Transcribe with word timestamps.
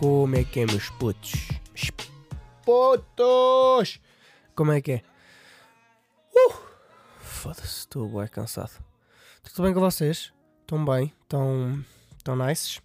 Como 0.00 0.34
é 0.34 0.44
que 0.44 0.60
é, 0.60 0.66
meus 0.66 0.88
putos? 0.88 1.32
Meus 1.74 1.90
Putos! 2.64 4.00
Como 4.54 4.72
é 4.72 4.80
que 4.80 4.92
é? 4.92 5.02
Uh! 6.34 6.54
Foda-se, 7.20 7.80
estou 7.80 8.08
bem 8.08 8.26
cansado. 8.28 8.72
Tudo 9.42 9.62
bem 9.62 9.74
com 9.74 9.80
vocês? 9.80 10.32
Estão 10.62 10.82
bem? 10.86 11.12
Estão. 11.20 11.84
Estão 12.16 12.34
nices? 12.34 12.80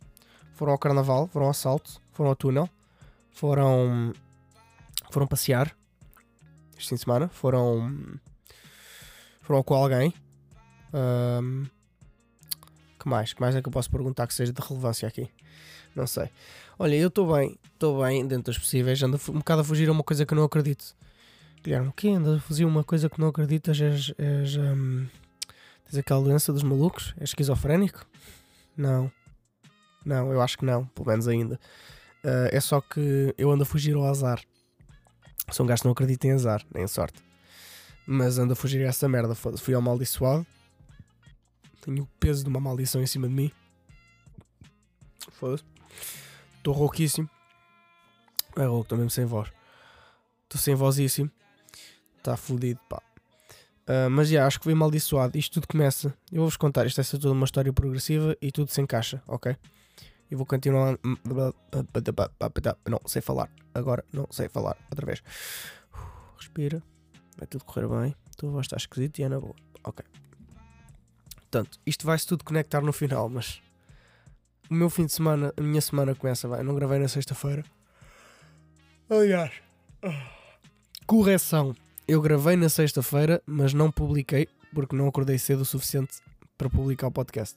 Foram 0.56 0.74
ao 0.74 0.78
carnaval? 0.78 1.28
Foram 1.28 1.46
ao 1.46 1.52
assalto? 1.52 2.02
Foram 2.12 2.32
ao 2.32 2.36
túnel? 2.36 2.70
Foram. 3.32 4.12
Foram 5.10 5.26
passear? 5.26 5.74
Este 6.78 6.90
fim 6.90 6.96
de 6.96 7.02
semana? 7.02 7.30
Foram. 7.30 8.20
Foram 9.40 9.64
com 9.64 9.74
alguém? 9.74 10.14
Ahm, 10.92 11.64
que 13.00 13.08
mais? 13.08 13.32
Que 13.32 13.40
mais 13.40 13.56
é 13.56 13.62
que 13.62 13.70
eu 13.70 13.72
posso 13.72 13.90
perguntar 13.90 14.28
que 14.28 14.34
seja 14.34 14.52
de 14.52 14.62
relevância 14.62 15.08
aqui? 15.08 15.32
Não 15.96 16.06
sei. 16.06 16.30
Olha, 16.78 16.96
eu 16.96 17.08
estou 17.08 17.34
bem, 17.34 17.58
estou 17.74 18.04
bem 18.04 18.28
dentro 18.28 18.52
dos 18.52 18.58
possíveis. 18.58 19.02
Ando 19.02 19.20
um 19.30 19.40
bocado 19.40 19.62
a 19.62 19.64
fugir 19.64 19.88
a 19.88 19.92
uma 19.92 20.04
coisa 20.04 20.26
que 20.26 20.34
eu 20.34 20.36
não 20.36 20.44
acredito. 20.44 20.96
Guilherme, 21.64 21.88
o 21.88 21.94
quê? 21.94 22.10
Anda 22.10 22.36
a 22.36 22.40
fugir 22.40 22.66
uma 22.66 22.84
coisa 22.84 23.10
que 23.10 23.20
não 23.20 23.30
acreditas? 23.30 23.80
És. 23.80 24.14
és 24.18 24.58
hum, 24.58 25.08
tens 25.86 25.98
aquela 25.98 26.22
doença 26.22 26.52
dos 26.52 26.64
malucos? 26.64 27.14
És 27.18 27.30
esquizofrénico? 27.30 28.06
Não. 28.76 29.12
Não, 30.06 30.32
eu 30.32 30.42
acho 30.42 30.58
que 30.58 30.66
não, 30.66 30.86
pelo 30.88 31.08
menos 31.08 31.28
ainda. 31.28 31.60
Ah, 32.26 32.50
é 32.52 32.60
só 32.60 32.82
que 32.82 33.34
eu 33.38 33.52
ando 33.52 33.64
a 33.64 33.66
fugir 33.66 33.96
ao 33.96 34.06
azar. 34.06 34.42
Sou 35.52 35.64
um 35.64 35.68
gajo 35.68 35.84
que 35.84 35.88
não 35.88 35.94
acredita 35.94 36.28
em 36.28 36.32
azar, 36.32 36.66
nem 36.74 36.84
em 36.84 36.88
sorte. 36.88 37.24
Mas 38.06 38.40
ando 38.40 38.54
a 38.54 38.56
fugir 38.56 38.84
a 38.84 38.90
essa 38.90 39.08
merda. 39.08 39.36
Foda-se. 39.36 39.64
Fui 39.64 39.76
amaldiçoado. 39.76 40.46
Tenho 41.82 42.04
o 42.04 42.08
peso 42.20 42.44
de 42.44 42.50
uma 42.50 42.60
maldição 42.60 43.02
em 43.02 43.06
cima 43.06 43.28
de 43.28 43.34
mim. 43.34 43.52
Foda-se. 45.32 45.64
Estou 46.66 46.74
rouquíssimo. 46.74 47.30
É 48.58 48.64
rouco, 48.64 48.82
estou 48.82 48.98
mesmo 48.98 49.12
sem 49.12 49.24
voz. 49.24 49.52
Estou 50.46 50.60
sem 50.60 50.74
vozíssimo. 50.74 51.30
Está 52.18 52.36
fodido, 52.36 52.80
pá. 52.90 53.04
Ah, 53.86 54.10
mas 54.10 54.30
já, 54.30 54.48
acho 54.48 54.58
que 54.58 54.64
fui 54.64 54.74
amaldiçoado. 54.74 55.38
Isto 55.38 55.62
tudo 55.62 55.68
começa. 55.68 56.08
Eu 56.32 56.40
vou-vos 56.40 56.58
contar. 56.58 56.88
Isto 56.88 57.02
é 57.02 57.04
toda 57.04 57.34
uma 57.34 57.46
história 57.46 57.72
progressiva 57.72 58.36
e 58.42 58.52
tudo 58.52 58.72
se 58.72 58.82
encaixa, 58.82 59.22
ok? 59.28 59.56
E 60.32 60.36
vou 60.36 60.44
continuar. 60.44 60.98
Não 62.84 63.00
sei 63.06 63.22
falar. 63.22 63.52
Agora 63.72 64.04
não 64.12 64.28
sei 64.32 64.50
falar. 64.50 64.76
Outra 64.90 65.06
vez. 65.06 65.22
Respira. 66.36 66.82
Vai 67.38 67.46
tudo 67.46 67.64
correr 67.64 67.88
bem. 67.88 68.16
Tu 68.38 68.50
vais 68.50 68.66
estar 68.66 68.78
esquisito 68.78 69.20
e 69.20 69.24
é 69.24 69.30
na 69.30 69.40
boa. 69.40 69.54
Ok. 69.84 70.04
Portanto, 71.36 71.80
isto 71.86 72.08
vai-se 72.08 72.26
tudo 72.26 72.44
conectar 72.44 72.82
no 72.82 72.92
final, 72.92 73.30
mas. 73.30 73.62
O 74.70 74.74
meu 74.74 74.90
fim 74.90 75.06
de 75.06 75.14
semana, 75.14 75.54
a 75.56 75.62
minha 75.62 75.82
semana 75.82 76.16
começa, 76.16 76.48
vai. 76.48 76.62
Eu 76.62 76.64
não 76.64 76.76
gravei 76.76 77.00
na 77.00 77.08
sexta-feira. 77.08 77.64
Aliás. 79.10 79.52
Correção. 81.06 81.76
Eu 82.08 82.22
gravei 82.22 82.56
na 82.56 82.70
sexta-feira, 82.70 83.42
mas 83.46 83.74
não 83.74 83.92
publiquei 83.92 84.48
porque 84.74 84.96
não 84.96 85.08
acordei 85.08 85.38
cedo 85.38 85.62
o 85.62 85.66
suficiente 85.66 86.18
para 86.58 86.70
publicar 86.70 87.08
o 87.08 87.12
podcast. 87.12 87.56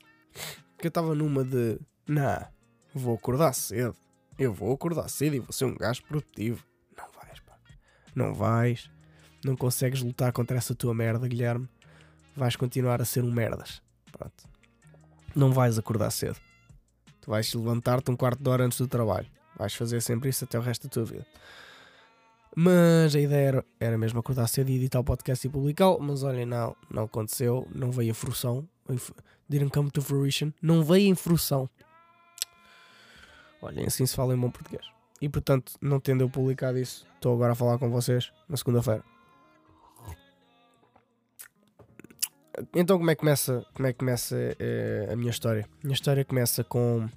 Porque 0.75 0.87
eu 0.87 0.91
estava 0.91 1.15
numa 1.15 1.45
de. 1.45 1.79
Nah, 2.07 2.49
vou 2.95 3.15
acordar 3.15 3.53
cedo. 3.53 3.97
Eu 4.39 4.53
vou 4.53 4.73
acordar 4.73 5.09
cedo 5.09 5.35
e 5.37 5.41
vou 5.41 5.53
ser 5.53 5.65
um 5.65 5.75
gajo 5.75 6.03
produtivo. 6.05 6.65
Não 6.97 7.07
vais, 7.11 7.41
pá. 7.41 7.59
Não 8.15 8.35
vais. 8.35 8.91
Não 9.45 9.57
consegues 9.57 10.03
lutar 10.03 10.33
contra 10.33 10.57
essa 10.57 10.75
tua 10.75 10.95
merda, 10.95 11.27
Guilherme. 11.27 11.69
Vais 12.37 12.55
continuar 12.55 13.01
a 13.01 13.05
ser 13.05 13.25
um 13.25 13.33
merdas. 13.33 13.83
Pronto. 14.13 14.49
Não 15.35 15.53
vais 15.53 15.79
acordar 15.79 16.11
cedo. 16.11 16.37
Tu 17.29 17.31
vais 17.31 17.53
levantar-te 17.53 18.11
um 18.11 18.17
quarto 18.17 18.43
de 18.43 18.49
hora 18.49 18.65
antes 18.65 18.79
do 18.79 18.89
trabalho. 18.89 19.27
Vais 19.55 19.75
fazer 19.75 20.01
sempre 20.01 20.31
isso 20.31 20.45
até 20.45 20.59
o 20.59 20.63
resto 20.63 20.89
da 20.89 20.95
tua 20.95 21.05
vida. 21.05 21.27
Mas 22.57 23.15
a 23.15 23.21
ideia 23.21 23.49
era, 23.49 23.65
era 23.79 23.99
mesmo 23.99 24.19
acordar 24.19 24.49
cedo 24.49 24.71
e 24.71 24.77
editar 24.77 25.01
o 25.01 25.05
podcast 25.05 25.47
e 25.47 25.51
publicá-lo. 25.51 26.01
Mas 26.01 26.23
olha, 26.23 26.47
não, 26.47 26.75
não 26.91 27.03
aconteceu. 27.03 27.69
Não 27.75 27.93
veio 27.93 28.13
a 28.13 28.15
fruição. 28.15 28.67
Didn't 29.47 29.71
come 29.73 29.91
to 29.91 30.01
fruition. 30.01 30.53
Não 30.63 30.83
veio 30.83 31.07
em 31.07 31.15
fruição. 31.15 31.69
Olhem, 33.61 33.85
assim 33.85 34.07
se 34.07 34.17
fala 34.17 34.33
em 34.33 34.39
bom 34.39 34.51
português. 34.51 34.87
E 35.21 35.29
portanto, 35.29 35.75
não 35.83 36.01
tendo 36.01 36.23
eu 36.23 36.31
publicado 36.31 36.79
isso, 36.79 37.07
estou 37.17 37.35
agora 37.35 37.53
a 37.53 37.55
falar 37.55 37.77
com 37.77 37.91
vocês 37.91 38.33
na 38.49 38.57
segunda-feira. 38.57 39.05
Então 42.75 42.99
como 42.99 43.11
é 43.11 43.15
que 43.15 43.21
começa, 43.21 43.65
como 43.75 43.87
é 43.87 43.93
que 43.93 43.99
começa 43.99 44.37
eh, 44.59 45.09
a 45.13 45.17
minha 45.17 45.31
história? 45.31 45.69
A 45.83 45.87
minha 45.87 45.95
história 45.95 46.25
começa 46.25 46.65
com 46.65 47.09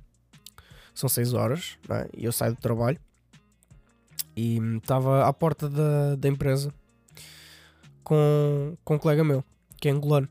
são 0.93 1.07
6 1.07 1.33
horas 1.33 1.77
é? 1.89 2.09
e 2.15 2.25
eu 2.25 2.31
saio 2.31 2.53
do 2.53 2.59
trabalho 2.59 2.99
e 4.35 4.59
estava 4.77 5.25
à 5.25 5.31
porta 5.31 5.69
da, 5.69 6.15
da 6.15 6.27
empresa 6.27 6.73
com, 8.03 8.75
com 8.83 8.95
um 8.95 8.99
colega 8.99 9.23
meu 9.23 9.43
que 9.79 9.87
é 9.87 9.91
angolano 9.91 10.27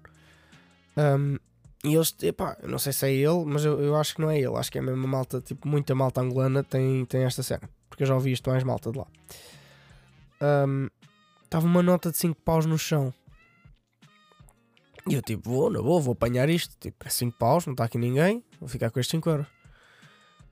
Um, 0.96 1.38
e 1.82 1.94
eles, 1.94 2.14
epá, 2.22 2.58
não 2.62 2.78
sei 2.78 2.92
se 2.92 3.06
é 3.06 3.12
ele, 3.12 3.44
mas 3.46 3.64
eu, 3.64 3.80
eu 3.80 3.96
acho 3.96 4.14
que 4.14 4.20
não 4.20 4.30
é 4.30 4.38
ele, 4.38 4.54
acho 4.56 4.70
que 4.70 4.78
é 4.78 4.82
mesmo 4.82 4.98
uma 4.98 5.08
malta, 5.08 5.40
tipo, 5.40 5.66
muita 5.66 5.94
malta 5.94 6.20
angolana 6.20 6.62
tem, 6.62 7.06
tem 7.06 7.22
esta 7.24 7.42
cena, 7.42 7.68
porque 7.88 8.02
eu 8.02 8.06
já 8.06 8.14
ouvi 8.14 8.32
isto 8.32 8.50
mais 8.50 8.62
malta 8.62 8.92
de 8.92 8.98
lá. 8.98 9.06
Estava 11.42 11.66
uma 11.66 11.82
nota 11.82 12.10
de 12.10 12.18
5 12.18 12.40
paus 12.42 12.66
no 12.66 12.78
chão. 12.78 13.12
E 15.10 15.14
eu 15.14 15.22
tipo, 15.22 15.50
vou, 15.50 15.68
não 15.68 15.82
vou, 15.82 16.00
vou 16.00 16.12
apanhar 16.12 16.48
isto. 16.48 16.76
Tipo, 16.78 17.04
é 17.04 17.10
5 17.10 17.36
paus, 17.36 17.66
não 17.66 17.72
está 17.72 17.84
aqui 17.84 17.98
ninguém, 17.98 18.44
vou 18.60 18.68
ficar 18.68 18.90
com 18.90 19.00
estes 19.00 19.10
5 19.10 19.28
euros. 19.28 19.46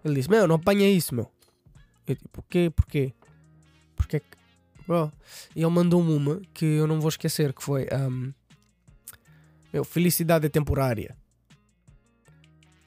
Ele 0.04 0.16
disse, 0.16 0.28
meu, 0.28 0.48
não 0.48 0.56
apanha 0.56 0.90
isso, 0.90 1.14
meu. 1.14 1.30
Eu 2.06 2.16
tipo, 2.16 2.28
porquê, 2.30 2.70
porquê? 2.74 3.14
Porque 3.94 4.16
é 4.16 4.20
que... 4.20 4.26
Bro. 4.86 5.12
E 5.54 5.62
ele 5.62 5.70
mandou-me 5.70 6.12
uma 6.12 6.40
que 6.52 6.64
eu 6.64 6.88
não 6.88 7.00
vou 7.00 7.08
esquecer, 7.08 7.52
que 7.52 7.62
foi... 7.62 7.86
Um, 7.92 8.32
meu, 9.72 9.84
felicidade 9.84 10.46
é 10.46 10.48
temporária. 10.48 11.16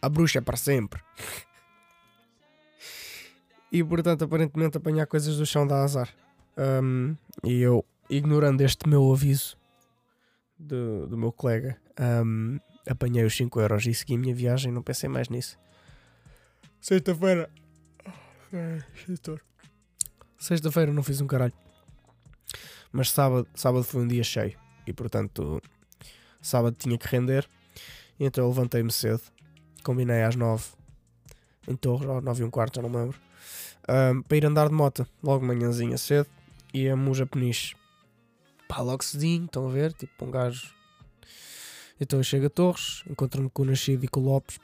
A 0.01 0.09
bruxa 0.09 0.39
é 0.39 0.41
para 0.41 0.57
sempre. 0.57 1.01
e 3.71 3.81
portanto, 3.81 4.25
aparentemente, 4.25 4.77
apanhar 4.77 5.05
coisas 5.05 5.37
do 5.37 5.45
chão 5.45 5.65
dá 5.65 5.83
azar. 5.83 6.09
Um, 6.57 7.15
e 7.45 7.61
eu, 7.61 7.85
ignorando 8.09 8.59
este 8.61 8.89
meu 8.89 9.13
aviso 9.13 9.60
do, 10.61 11.07
do 11.07 11.17
meu 11.17 11.31
colega, 11.31 11.77
um, 12.25 12.59
apanhei 12.87 13.23
os 13.23 13.35
5 13.35 13.59
euros 13.59 13.85
e 13.85 13.93
segui 13.93 14.15
a 14.15 14.17
minha 14.17 14.35
viagem. 14.35 14.71
Não 14.71 14.81
pensei 14.81 15.09
mais 15.09 15.29
nisso. 15.29 15.57
Sexta-feira. 16.79 17.49
Sexta-feira 20.37 20.93
não 20.93 21.03
fiz 21.03 21.21
um 21.21 21.27
caralho. 21.27 21.53
Mas 22.91 23.11
sábado, 23.11 23.47
sábado 23.55 23.83
foi 23.83 24.01
um 24.01 24.07
dia 24.07 24.23
cheio. 24.23 24.57
E 24.85 24.93
portanto, 24.93 25.61
sábado 26.41 26.75
tinha 26.77 26.97
que 26.97 27.07
render. 27.07 27.47
Então 28.19 28.47
levantei-me 28.47 28.91
cedo. 28.91 29.21
Combinei 29.83 30.23
às 30.23 30.35
9 30.35 30.63
em 31.67 31.75
Torres, 31.75 32.07
ou 32.07 32.21
9 32.21 32.41
e 32.41 32.45
um 32.45 32.49
quarto, 32.49 32.75
já 32.75 32.81
não 32.81 32.89
me 32.89 32.97
lembro. 32.97 33.19
Um, 33.87 34.21
para 34.21 34.37
ir 34.37 34.45
andar 34.45 34.67
de 34.67 34.73
moto, 34.73 35.07
logo 35.23 35.45
manhãzinha 35.45 35.97
cedo. 35.97 36.27
Íamos 36.73 37.19
a 37.21 37.25
Peniche. 37.25 37.75
Pá, 38.71 38.79
logo 38.79 39.03
cedinho, 39.03 39.43
estão 39.43 39.67
a 39.67 39.69
ver? 39.69 39.91
Tipo, 39.91 40.23
um 40.23 40.31
gajo. 40.31 40.73
Então 41.99 42.17
eu 42.17 42.23
chego 42.23 42.45
a 42.45 42.49
Torres, 42.49 43.03
encontro-me 43.05 43.49
com 43.49 43.63
o 43.63 43.65
Nascido 43.65 44.05
e 44.05 44.07
com 44.07 44.21
o 44.21 44.23
Lopes. 44.23 44.61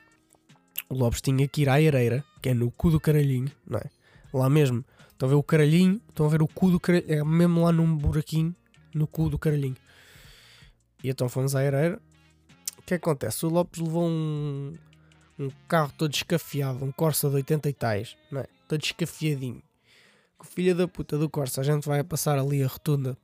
O 0.89 0.95
Lopes 0.95 1.19
tinha 1.19 1.45
que 1.45 1.63
ir 1.63 1.67
à 1.67 1.73
Areira, 1.73 2.23
que 2.41 2.47
é 2.47 2.53
no 2.53 2.71
cu 2.71 2.89
do 2.89 3.01
caralhinho, 3.01 3.51
não 3.67 3.77
é? 3.77 3.89
Lá 4.33 4.49
mesmo. 4.49 4.85
Estão 5.09 5.27
a 5.27 5.29
ver 5.31 5.35
o 5.35 5.43
caralhinho, 5.43 6.01
estão 6.07 6.25
a 6.25 6.29
ver 6.29 6.41
o 6.41 6.47
cu 6.47 6.71
do 6.71 6.79
caralhinho. 6.79 7.19
É 7.19 7.21
mesmo 7.21 7.65
lá 7.65 7.73
num 7.73 7.97
buraquinho, 7.97 8.55
no 8.93 9.07
cu 9.07 9.29
do 9.29 9.37
caralhinho. 9.37 9.75
E 11.03 11.09
então 11.09 11.27
fomos 11.27 11.53
à 11.53 11.59
Areira. 11.59 12.01
O 12.77 12.83
que 12.83 12.93
acontece? 12.93 13.45
O 13.45 13.49
Lopes 13.49 13.81
levou 13.81 14.07
um, 14.07 14.73
um 15.37 15.51
carro 15.67 15.91
todo 15.97 16.13
escafiado, 16.13 16.85
um 16.85 16.93
Corsa 16.93 17.27
de 17.27 17.35
80 17.35 17.67
e 17.69 17.73
tais, 17.73 18.15
não 18.31 18.39
é? 18.39 18.47
Todo 18.69 18.81
escafiadinho. 18.81 19.61
Com 20.37 20.45
o 20.45 20.47
filho 20.47 20.73
da 20.73 20.87
puta 20.87 21.17
do 21.17 21.29
Corsa, 21.29 21.59
a 21.59 21.63
gente 21.65 21.85
vai 21.85 22.01
passar 22.05 22.39
ali 22.39 22.63
a 22.63 22.67
rotunda 22.67 23.17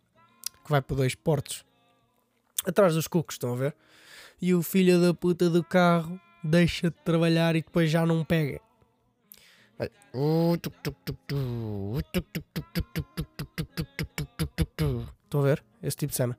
que 0.64 0.72
vai 0.72 0.82
para 0.82 0.96
dois 0.96 1.16
portos 1.16 1.66
atrás 2.66 2.96
dos 2.96 3.08
cucos, 3.08 3.36
estão 3.36 3.54
a 3.54 3.56
ver? 3.56 3.76
E 4.42 4.54
o 4.54 4.62
filho 4.62 5.02
da 5.02 5.14
puta 5.14 5.50
do 5.50 5.64
carro 5.64 6.20
deixa 6.44 6.90
de 6.90 6.98
trabalhar 7.04 7.56
e 7.56 7.62
depois 7.62 7.90
já 7.90 8.06
não 8.06 8.24
pega. 8.24 8.60
Estão 15.24 15.40
a 15.40 15.44
ver? 15.44 15.64
Esse 15.82 15.98
tipo 15.98 16.12
de 16.12 16.18
cena. 16.18 16.38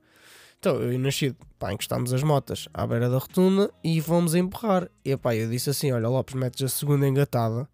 Então 0.58 0.76
eu 0.76 0.92
e 0.92 0.98
Nascido, 0.98 1.36
pá, 1.58 1.72
encostámos 1.72 2.12
as 2.12 2.22
motas 2.22 2.68
à 2.72 2.86
beira 2.86 3.10
da 3.10 3.18
rotunda 3.18 3.70
e 3.82 4.00
fomos 4.00 4.34
a 4.34 4.38
empurrar. 4.38 4.88
E 5.04 5.16
pá, 5.16 5.34
eu 5.34 5.48
disse 5.48 5.70
assim: 5.70 5.92
Olha, 5.92 6.08
Lopes, 6.08 6.34
metes 6.34 6.62
a 6.62 6.68
segunda 6.68 7.06
engatada, 7.06 7.68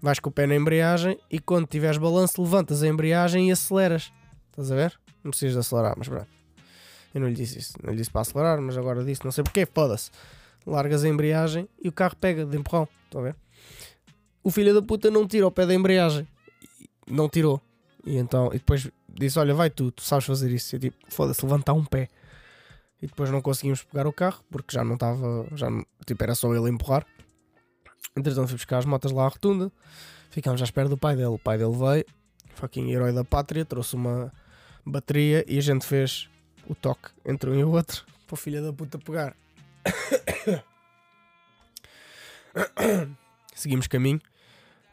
vais 0.00 0.18
com 0.18 0.30
o 0.30 0.32
pé 0.32 0.46
na 0.46 0.54
embreagem 0.54 1.18
e 1.30 1.38
quando 1.38 1.66
tiveres 1.66 1.98
balanço, 1.98 2.40
levantas 2.40 2.82
a 2.82 2.88
embreagem 2.88 3.48
e 3.48 3.52
aceleras. 3.52 4.10
Estás 4.50 4.70
a 4.70 4.74
ver? 4.74 5.01
Não 5.22 5.30
precisas 5.30 5.54
de 5.54 5.60
acelerar, 5.60 5.94
mas 5.96 6.08
pronto. 6.08 6.28
Eu 7.14 7.20
não 7.20 7.28
lhe 7.28 7.34
disse 7.34 7.58
isso, 7.58 7.74
não 7.82 7.90
lhe 7.90 7.98
disse 7.98 8.10
para 8.10 8.22
acelerar, 8.22 8.60
mas 8.60 8.76
agora 8.76 9.04
disse, 9.04 9.24
não 9.24 9.32
sei 9.32 9.44
porquê, 9.44 9.66
foda-se. 9.66 10.10
Largas 10.66 11.04
a 11.04 11.08
embreagem 11.08 11.68
e 11.82 11.88
o 11.88 11.92
carro 11.92 12.16
pega 12.16 12.46
de 12.46 12.56
empurrão. 12.56 12.88
Estão 13.04 13.20
a 13.20 13.24
ver? 13.24 13.36
o 14.42 14.50
filho 14.50 14.74
da 14.74 14.82
puta 14.82 15.10
não 15.10 15.26
tira 15.26 15.46
o 15.46 15.50
pé 15.50 15.66
da 15.66 15.74
embreagem. 15.74 16.26
Não 17.08 17.28
tirou. 17.28 17.60
E 18.04 18.16
então, 18.16 18.48
e 18.48 18.58
depois 18.58 18.88
disse: 19.08 19.38
Olha, 19.38 19.54
vai 19.54 19.70
tu, 19.70 19.90
tu 19.92 20.02
sabes 20.02 20.24
fazer 20.24 20.50
isso. 20.50 20.74
Eu 20.74 20.80
tipo, 20.80 20.96
foda-se, 21.08 21.44
levantar 21.44 21.72
um 21.72 21.84
pé. 21.84 22.08
E 23.00 23.06
depois 23.06 23.30
não 23.30 23.40
conseguimos 23.40 23.82
pegar 23.82 24.06
o 24.06 24.12
carro 24.12 24.42
porque 24.50 24.74
já 24.74 24.84
não 24.84 24.94
estava, 24.94 25.46
já 25.54 25.68
tipo, 26.06 26.22
era 26.22 26.34
só 26.34 26.52
ele 26.54 26.70
empurrar. 26.70 27.06
Entretanto, 28.16 28.48
fui 28.48 28.56
buscar 28.56 28.78
as 28.78 28.84
motas 28.84 29.12
lá 29.12 29.24
à 29.24 29.28
rotunda. 29.28 29.70
Ficámos 30.30 30.60
à 30.60 30.64
espera 30.64 30.88
do 30.88 30.96
pai 30.96 31.16
dele. 31.16 31.28
O 31.28 31.38
pai 31.38 31.58
dele 31.58 31.76
veio, 31.76 32.04
fucking 32.54 32.90
herói 32.90 33.12
da 33.12 33.24
pátria, 33.24 33.64
trouxe 33.64 33.94
uma 33.96 34.32
bateria 34.84 35.44
e 35.48 35.58
a 35.58 35.62
gente 35.62 35.86
fez 35.86 36.28
o 36.68 36.74
toque 36.74 37.10
entre 37.24 37.50
um 37.50 37.54
e 37.54 37.64
o 37.64 37.70
outro 37.70 38.04
para 38.32 38.34
o 38.34 38.36
filho 38.36 38.62
da 38.62 38.72
puta 38.72 38.98
pegar. 38.98 39.36
Seguimos 43.54 43.86
caminho. 43.86 44.20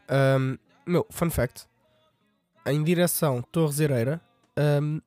Ahm, 0.08 0.58
meu, 0.86 1.06
fun 1.10 1.30
fact: 1.30 1.66
em 2.66 2.82
direção 2.84 3.42
Torres 3.42 3.80
Ereira 3.80 4.20
ahm, 4.56 5.00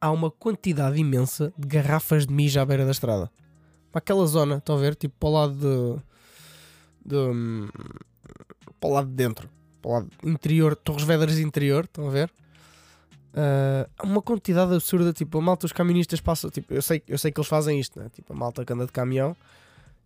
há 0.00 0.10
uma 0.10 0.30
quantidade 0.30 0.98
imensa 0.98 1.52
de 1.56 1.68
garrafas 1.68 2.26
de 2.26 2.32
mijo 2.32 2.58
à 2.58 2.64
beira 2.64 2.84
da 2.84 2.90
estrada. 2.90 3.30
Para 3.92 4.00
aquela 4.00 4.26
zona, 4.26 4.56
estão 4.56 4.76
a 4.76 4.78
ver? 4.78 4.96
Tipo 4.96 5.14
para 5.18 5.28
o 5.28 5.32
lado 5.32 5.54
de. 5.54 6.02
de 7.04 7.16
hum, 7.16 7.68
para 8.80 8.90
o 8.90 8.92
lado 8.92 9.08
de 9.08 9.14
dentro. 9.14 9.48
Para 9.80 9.90
o 9.90 9.94
lado 9.94 10.10
interior, 10.24 10.74
Torres 10.74 11.04
Vedras 11.04 11.38
interior, 11.38 11.84
estão 11.84 12.08
a 12.08 12.10
ver? 12.10 12.32
Há 13.98 14.02
uma 14.04 14.22
quantidade 14.22 14.72
absurda, 14.74 15.12
tipo, 15.12 15.38
a 15.38 15.42
malta, 15.42 15.66
os 15.66 15.72
caministas 15.72 16.20
passam, 16.20 16.50
tipo, 16.50 16.72
eu 16.72 16.80
sei, 16.80 17.02
eu 17.06 17.18
sei 17.18 17.30
que 17.30 17.38
eles 17.38 17.48
fazem 17.48 17.78
isto, 17.78 18.00
né? 18.00 18.08
Tipo, 18.14 18.32
a 18.32 18.36
malta 18.36 18.64
que 18.64 18.72
anda 18.72 18.86
de 18.86 18.92
caminhão, 18.92 19.36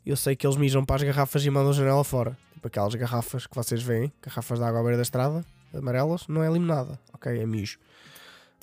eu 0.05 0.17
sei 0.17 0.35
que 0.35 0.47
eles 0.47 0.57
mijam 0.57 0.85
para 0.85 0.97
as 0.97 1.03
garrafas 1.03 1.45
e 1.45 1.51
mandam 1.51 1.71
a 1.71 1.75
janela 1.75 2.03
fora. 2.03 2.37
Tipo, 2.55 2.67
aquelas 2.67 2.95
garrafas 2.95 3.47
que 3.47 3.55
vocês 3.55 3.83
veem, 3.83 4.13
garrafas 4.21 4.59
de 4.59 4.65
água 4.65 4.81
à 4.81 4.83
beira 4.83 4.97
da 4.97 5.03
estrada, 5.03 5.45
amarelas, 5.73 6.27
não 6.27 6.43
é 6.43 6.51
limonada, 6.51 6.99
ok? 7.13 7.41
É 7.41 7.47
mijo. 7.47 7.79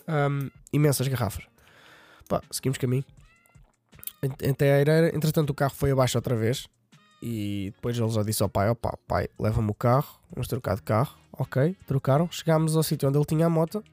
Ahm, 0.05 0.49
imensas 0.73 1.07
garrafas. 1.07 1.45
Pá, 2.27 2.41
seguimos 2.51 2.77
caminho. 2.77 3.05
Até 4.49 4.73
a 4.73 5.15
entretanto 5.15 5.51
o 5.51 5.53
carro 5.53 5.75
foi 5.75 5.91
abaixo 5.91 6.17
outra 6.17 6.35
vez 6.35 6.67
e 7.21 7.71
depois 7.75 7.97
ele 7.97 8.09
já 8.09 8.23
disse 8.23 8.43
ao 8.43 8.49
pai, 8.49 8.69
ó 8.69 8.75
pá, 8.75 8.97
pai, 9.07 9.29
leva-me 9.39 9.69
o 9.69 9.73
carro, 9.73 10.19
vamos 10.31 10.47
trocar 10.47 10.75
de 10.75 10.81
carro, 10.81 11.15
ok, 11.31 11.75
trocaram, 11.85 12.29
chegámos 12.31 12.75
ao 12.75 12.83
sítio 12.83 13.07
onde 13.07 13.17
ele 13.17 13.25
tinha 13.25 13.45
a 13.45 13.49
moto 13.49 13.83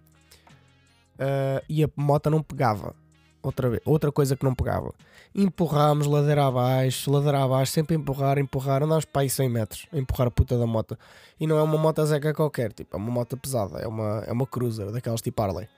ah, 1.18 1.62
e 1.68 1.84
a 1.84 1.88
moto 1.96 2.30
não 2.30 2.42
pegava, 2.42 2.94
outra 3.42 3.68
vez, 3.70 3.82
outra 3.84 4.10
coisa 4.10 4.36
que 4.36 4.44
não 4.44 4.54
pegava, 4.54 4.92
empurrámos 5.34 6.06
ladeira 6.06 6.46
abaixo, 6.46 7.10
ladeira 7.10 7.42
abaixo, 7.42 7.72
sempre 7.72 7.96
empurrar, 7.96 8.38
empurrar, 8.38 8.82
andámos 8.82 9.04
para 9.04 9.22
aí 9.22 9.30
100 9.30 9.48
metros, 9.48 9.86
empurrar 9.92 10.28
a 10.28 10.30
puta 10.30 10.58
da 10.58 10.66
moto, 10.66 10.98
e 11.38 11.46
não 11.46 11.58
é 11.58 11.62
uma 11.62 11.78
moto 11.78 12.04
zeca 12.04 12.32
qualquer, 12.32 12.72
tipo, 12.72 12.96
é 12.96 12.98
uma 12.98 13.10
moto 13.10 13.36
pesada, 13.36 13.78
é 13.78 13.86
uma, 13.86 14.24
é 14.26 14.32
uma 14.32 14.46
cruiser, 14.46 14.90
daquelas 14.90 15.20
tipo 15.20 15.40
Harley, 15.42 15.68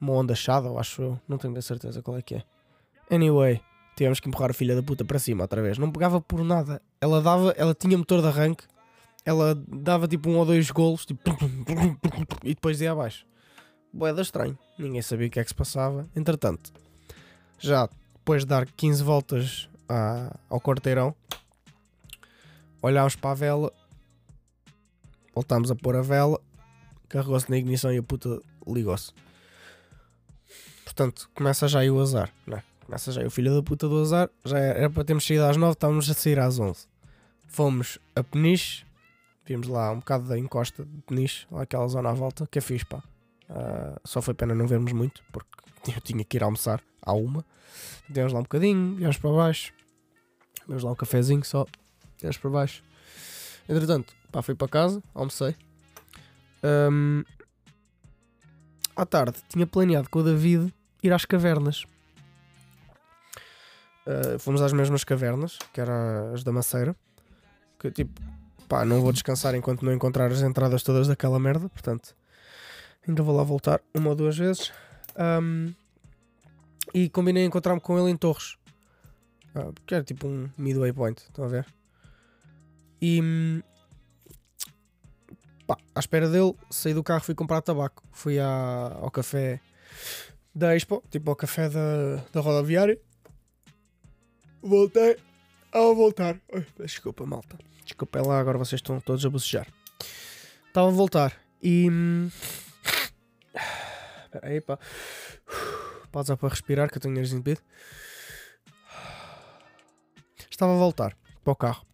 uma 0.00 0.14
Honda 0.14 0.34
Shadow, 0.34 0.78
acho 0.78 1.02
eu, 1.02 1.20
não 1.28 1.38
tenho 1.38 1.52
bem 1.52 1.62
certeza 1.62 2.02
qual 2.02 2.16
é 2.16 2.22
que 2.22 2.36
é. 2.36 2.42
Anyway, 3.10 3.60
tivemos 3.98 4.20
que 4.20 4.28
empurrar 4.28 4.50
a 4.50 4.54
filha 4.54 4.76
da 4.76 4.82
puta 4.82 5.04
para 5.04 5.18
cima 5.18 5.42
outra 5.44 5.60
vez. 5.60 5.76
Não 5.76 5.90
pegava 5.90 6.20
por 6.20 6.44
nada. 6.44 6.80
Ela 7.00 7.20
dava, 7.20 7.54
ela 7.56 7.74
tinha 7.74 7.98
motor 7.98 8.20
de 8.20 8.28
arranque, 8.28 8.64
ela 9.24 9.54
dava 9.54 10.06
tipo 10.06 10.30
um 10.30 10.38
ou 10.38 10.46
dois 10.46 10.70
golos, 10.70 11.04
tipo, 11.04 11.20
e 12.44 12.54
depois 12.54 12.80
ia 12.80 12.92
abaixo. 12.92 13.26
Boeda 13.92 14.22
estranho. 14.22 14.58
Ninguém 14.78 15.02
sabia 15.02 15.26
o 15.26 15.30
que 15.30 15.40
é 15.40 15.42
que 15.44 15.48
se 15.50 15.54
passava. 15.54 16.06
Entretanto, 16.14 16.72
já 17.58 17.88
depois 18.14 18.42
de 18.42 18.48
dar 18.48 18.66
15 18.66 19.02
voltas 19.02 19.68
à- 19.88 20.36
ao 20.48 20.60
quarteirão, 20.60 21.14
olhámos 22.82 23.16
para 23.16 23.30
a 23.30 23.34
vela, 23.34 23.72
voltámos 25.34 25.70
a 25.70 25.74
pôr 25.76 25.96
a 25.96 26.02
vela, 26.02 26.40
carregou-se 27.08 27.50
na 27.50 27.56
ignição 27.56 27.92
e 27.92 27.98
a 27.98 28.02
puta 28.02 28.40
ligou-se. 28.66 29.12
Portanto, 30.84 31.30
começa 31.34 31.66
já 31.68 31.80
aí 31.80 31.90
o 31.90 32.00
azar, 32.00 32.32
é? 32.48 32.62
Começa 32.84 33.12
já 33.12 33.20
aí 33.20 33.26
o 33.26 33.30
filho 33.30 33.54
da 33.54 33.62
puta 33.62 33.88
do 33.88 34.00
azar. 34.00 34.30
Já 34.44 34.58
era 34.58 34.88
para 34.90 35.04
termos 35.04 35.26
saído 35.26 35.44
às 35.44 35.56
9, 35.56 35.72
estávamos 35.74 36.08
a 36.10 36.14
sair 36.14 36.38
às 36.38 36.58
11. 36.58 36.86
Fomos 37.46 37.98
a 38.16 38.22
Peniche, 38.22 38.84
vimos 39.44 39.68
lá 39.68 39.90
um 39.92 39.96
bocado 39.98 40.26
da 40.28 40.38
encosta 40.38 40.84
de 40.84 41.02
Peniche, 41.02 41.46
lá 41.50 41.62
aquela 41.62 41.86
zona 41.88 42.10
à 42.10 42.14
volta, 42.14 42.46
que 42.50 42.58
é 42.58 42.62
fixe, 42.62 42.84
pá. 42.86 43.02
Ah, 43.48 43.98
só 44.04 44.20
foi 44.20 44.34
pena 44.34 44.54
não 44.54 44.66
vermos 44.66 44.92
muito, 44.92 45.22
porque 45.32 45.48
eu 45.94 46.00
tinha 46.00 46.24
que 46.24 46.36
ir 46.36 46.42
almoçar 46.42 46.82
à 47.02 47.12
uma. 47.12 47.44
Demos 48.08 48.32
lá 48.32 48.40
um 48.40 48.42
bocadinho, 48.42 48.96
viemos 48.96 49.16
para 49.16 49.30
baixo, 49.30 49.72
demos 50.66 50.82
lá 50.82 50.92
um 50.92 50.94
cafezinho 50.94 51.44
só, 51.44 51.66
viemos 52.20 52.36
para 52.36 52.50
baixo. 52.50 52.82
Entretanto, 53.68 54.14
pá, 54.32 54.42
fui 54.42 54.54
para 54.54 54.68
casa, 54.68 55.02
almocei. 55.14 55.54
Ahm, 56.62 57.22
à 58.96 59.06
tarde 59.06 59.38
tinha 59.48 59.66
planeado 59.66 60.08
com 60.08 60.20
o 60.20 60.22
David 60.22 60.72
ir 61.02 61.12
às 61.12 61.24
cavernas. 61.24 61.84
Uh, 64.06 64.38
fomos 64.38 64.62
às 64.62 64.72
mesmas 64.72 65.04
cavernas, 65.04 65.58
que 65.72 65.80
era 65.80 66.32
as 66.32 66.42
da 66.42 66.50
Maceira. 66.50 66.96
Que 67.78 67.90
tipo, 67.90 68.20
pá, 68.66 68.84
não 68.84 69.02
vou 69.02 69.12
descansar 69.12 69.54
enquanto 69.54 69.84
não 69.84 69.92
encontrar 69.92 70.32
as 70.32 70.40
entradas 70.40 70.82
todas 70.82 71.06
daquela 71.06 71.38
merda. 71.38 71.68
Portanto, 71.68 72.16
ainda 73.08 73.22
vou 73.22 73.34
lá 73.34 73.42
voltar 73.42 73.80
uma 73.94 74.10
ou 74.10 74.14
duas 74.14 74.36
vezes. 74.36 74.70
Um, 75.16 75.74
e 76.94 77.08
combinei 77.08 77.44
encontrar-me 77.44 77.80
com 77.80 77.98
ele 77.98 78.10
em 78.10 78.16
Torres, 78.16 78.56
Ah, 79.54 79.72
porque 79.74 79.94
era 79.94 80.04
tipo 80.04 80.26
um 80.26 80.48
midway 80.56 80.92
point. 80.92 81.20
Estão 81.20 81.44
a 81.44 81.48
ver? 81.48 81.66
E 83.00 83.20
hum, 83.20 83.62
pá, 85.66 85.76
à 85.94 86.00
espera 86.00 86.28
dele, 86.28 86.54
saí 86.70 86.94
do 86.94 87.02
carro, 87.02 87.22
fui 87.22 87.34
comprar 87.34 87.62
tabaco. 87.62 88.02
Fui 88.12 88.38
à, 88.38 88.98
ao 89.00 89.10
café 89.10 89.60
da 90.54 90.76
Expo, 90.76 91.02
tipo 91.10 91.30
ao 91.30 91.36
café 91.36 91.68
da, 91.68 92.16
da 92.32 92.40
rodoviária. 92.40 92.98
Voltei 94.62 95.16
ao 95.72 95.94
voltar. 95.94 96.40
Ai, 96.52 96.66
desculpa, 96.78 97.24
malta. 97.24 97.58
Desculpa 97.84 98.20
lá, 98.26 98.38
agora 98.38 98.58
vocês 98.58 98.80
estão 98.80 99.00
todos 99.00 99.24
a 99.24 99.30
bocejar. 99.30 99.66
Estava 100.66 100.88
a 100.88 100.92
voltar 100.92 101.40
e. 101.62 101.88
Espera 104.28 104.46
aí, 104.48 104.60
pá. 104.60 104.78
Pausa 106.12 106.36
para 106.36 106.48
respirar, 106.50 106.90
que 106.90 106.98
eu 106.98 107.00
tenho 107.00 107.14
nariz 107.14 107.32
entupido. 107.32 107.60
Estava 110.50 110.74
a 110.74 110.76
voltar 110.76 111.16
para 111.42 111.52
o 111.52 111.56
carro. 111.56 111.86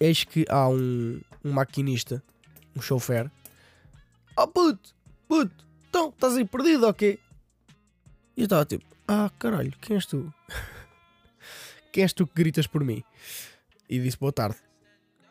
Eis 0.00 0.24
que 0.24 0.44
há 0.48 0.68
um, 0.68 1.20
um 1.44 1.52
maquinista, 1.52 2.22
um 2.74 2.80
chofer. 2.80 3.30
Oh 4.36 4.48
puto, 4.48 4.94
puto, 5.28 5.66
então 5.88 6.08
estás 6.08 6.36
aí 6.36 6.44
perdido 6.44 6.86
ou 6.86 6.94
quê? 6.94 7.18
E 8.36 8.40
eu 8.42 8.44
estava 8.44 8.64
tipo, 8.64 8.84
ah 9.06 9.30
caralho, 9.38 9.72
quem 9.80 9.96
és 9.96 10.06
tu? 10.06 10.32
quem 11.92 12.02
és 12.02 12.12
tu 12.12 12.26
que 12.26 12.34
gritas 12.34 12.66
por 12.66 12.82
mim? 12.82 13.04
E 13.88 13.98
disse 14.00 14.16
boa 14.18 14.32
tarde. 14.32 14.56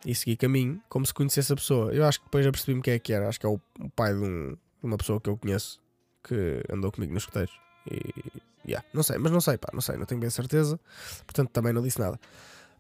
E 0.06 0.14
segui 0.14 0.38
caminho, 0.38 0.82
como 0.88 1.06
se 1.06 1.14
conhecesse 1.14 1.52
a 1.52 1.56
pessoa. 1.56 1.92
Eu 1.94 2.06
acho 2.06 2.20
que 2.20 2.26
depois 2.26 2.46
já 2.46 2.52
percebi-me 2.52 2.82
quem 2.82 2.94
é 2.94 3.00
que 3.00 3.12
era. 3.12 3.28
Acho 3.28 3.40
que 3.40 3.46
é 3.46 3.50
o, 3.50 3.60
o 3.80 3.90
pai 3.90 4.14
de, 4.14 4.20
um- 4.20 4.52
de 4.54 4.86
uma 4.86 4.98
pessoa 4.98 5.20
que 5.20 5.30
eu 5.30 5.38
conheço 5.38 5.82
que 6.24 6.64
andou 6.72 6.92
comigo 6.92 7.14
nos 7.14 7.24
escuteiros. 7.24 7.54
E. 7.90 8.42
Yeah, 8.68 8.86
não 8.94 9.02
sei, 9.02 9.18
mas 9.18 9.32
não 9.32 9.42
sei, 9.42 9.58
pá, 9.58 9.70
não 9.74 9.82
sei, 9.82 9.98
não 9.98 10.06
tenho 10.06 10.20
bem 10.22 10.30
certeza. 10.30 10.80
Portanto, 11.26 11.50
também 11.50 11.74
não 11.74 11.82
disse 11.82 12.00
nada. 12.00 12.20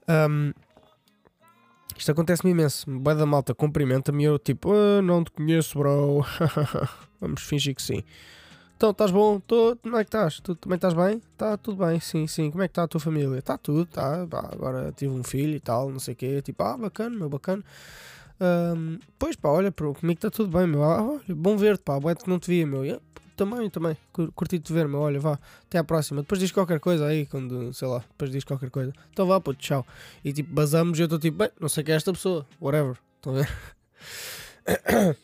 Ahm, 0.07 0.51
isto 1.97 2.11
acontece-me 2.11 2.51
imenso. 2.51 2.89
Boa 2.89 3.15
da 3.15 3.25
malta 3.25 3.53
cumprimenta-me 3.55 4.23
e 4.23 4.25
eu 4.27 4.37
tipo, 4.37 4.71
"Ah, 4.73 5.01
não 5.01 5.23
te 5.23 5.31
conheço, 5.31 5.77
bro. 5.77 6.23
Vamos 7.19 7.41
fingir 7.41 7.75
que 7.75 7.81
sim. 7.81 8.03
Então, 8.77 8.91
estás 8.91 9.11
bom? 9.11 9.39
Tô, 9.41 9.75
como 9.81 9.97
é 9.97 10.05
que 10.05 10.07
estás? 10.07 10.39
Tu 10.39 10.55
também 10.55 10.77
estás 10.77 10.93
bem? 10.93 11.21
Está 11.33 11.57
tudo 11.57 11.85
bem, 11.85 11.99
sim, 11.99 12.27
sim. 12.27 12.49
Como 12.49 12.63
é 12.63 12.67
que 12.67 12.71
está 12.71 12.83
a 12.83 12.87
tua 12.87 13.01
família? 13.01 13.37
Está 13.37 13.57
tudo, 13.57 13.85
tá. 13.85 14.21
agora 14.53 14.93
tive 14.95 15.11
um 15.13 15.23
filho 15.23 15.55
e 15.55 15.59
tal, 15.59 15.89
não 15.89 15.99
sei 15.99 16.13
o 16.13 16.17
quê. 16.17 16.41
Tipo, 16.41 16.63
ah, 16.63 16.77
bacana, 16.77 17.13
meu, 17.17 17.27
bacana. 17.27 17.61
Ahm, 18.39 18.99
pois 19.17 19.35
pá, 19.35 19.49
olha, 19.49 19.69
pro, 19.69 19.93
comigo 19.93 20.17
está 20.17 20.29
tudo 20.31 20.57
bem, 20.57 20.65
meu. 20.65 20.81
Ah, 20.81 21.03
olha, 21.03 21.35
bom 21.35 21.57
ver-te, 21.57 21.83
pá. 21.83 21.99
Boé 21.99 22.15
que 22.15 22.29
não 22.29 22.39
te 22.39 22.47
via, 22.47 22.65
meu. 22.65 22.85
E, 22.85 22.91
ah, 22.91 22.99
também, 23.39 23.69
também. 23.69 23.97
Cur- 24.11 24.31
Curti 24.33 24.59
de 24.59 24.73
ver, 24.73 24.87
meu. 24.87 24.99
Olha, 24.99 25.19
vá. 25.19 25.39
Até 25.63 25.77
à 25.77 25.83
próxima. 25.83 26.21
Depois 26.21 26.39
diz 26.39 26.51
qualquer 26.51 26.79
coisa 26.79 27.05
aí, 27.07 27.25
quando, 27.25 27.73
sei 27.73 27.87
lá, 27.87 27.99
depois 27.99 28.29
diz 28.31 28.43
qualquer 28.43 28.69
coisa. 28.69 28.91
Então 29.11 29.25
vá, 29.25 29.39
pô, 29.39 29.53
tchau. 29.53 29.85
E 30.23 30.33
tipo, 30.33 30.53
basamos 30.53 30.99
e 30.99 31.01
eu 31.01 31.05
estou 31.05 31.17
tipo, 31.17 31.37
bem, 31.37 31.49
não 31.59 31.69
sei 31.69 31.83
quem 31.83 31.93
é 31.93 31.97
esta 31.97 32.11
pessoa. 32.11 32.45
Whatever. 32.61 32.97
Estão 33.17 33.35
a 33.35 33.41
ver? 33.41 33.49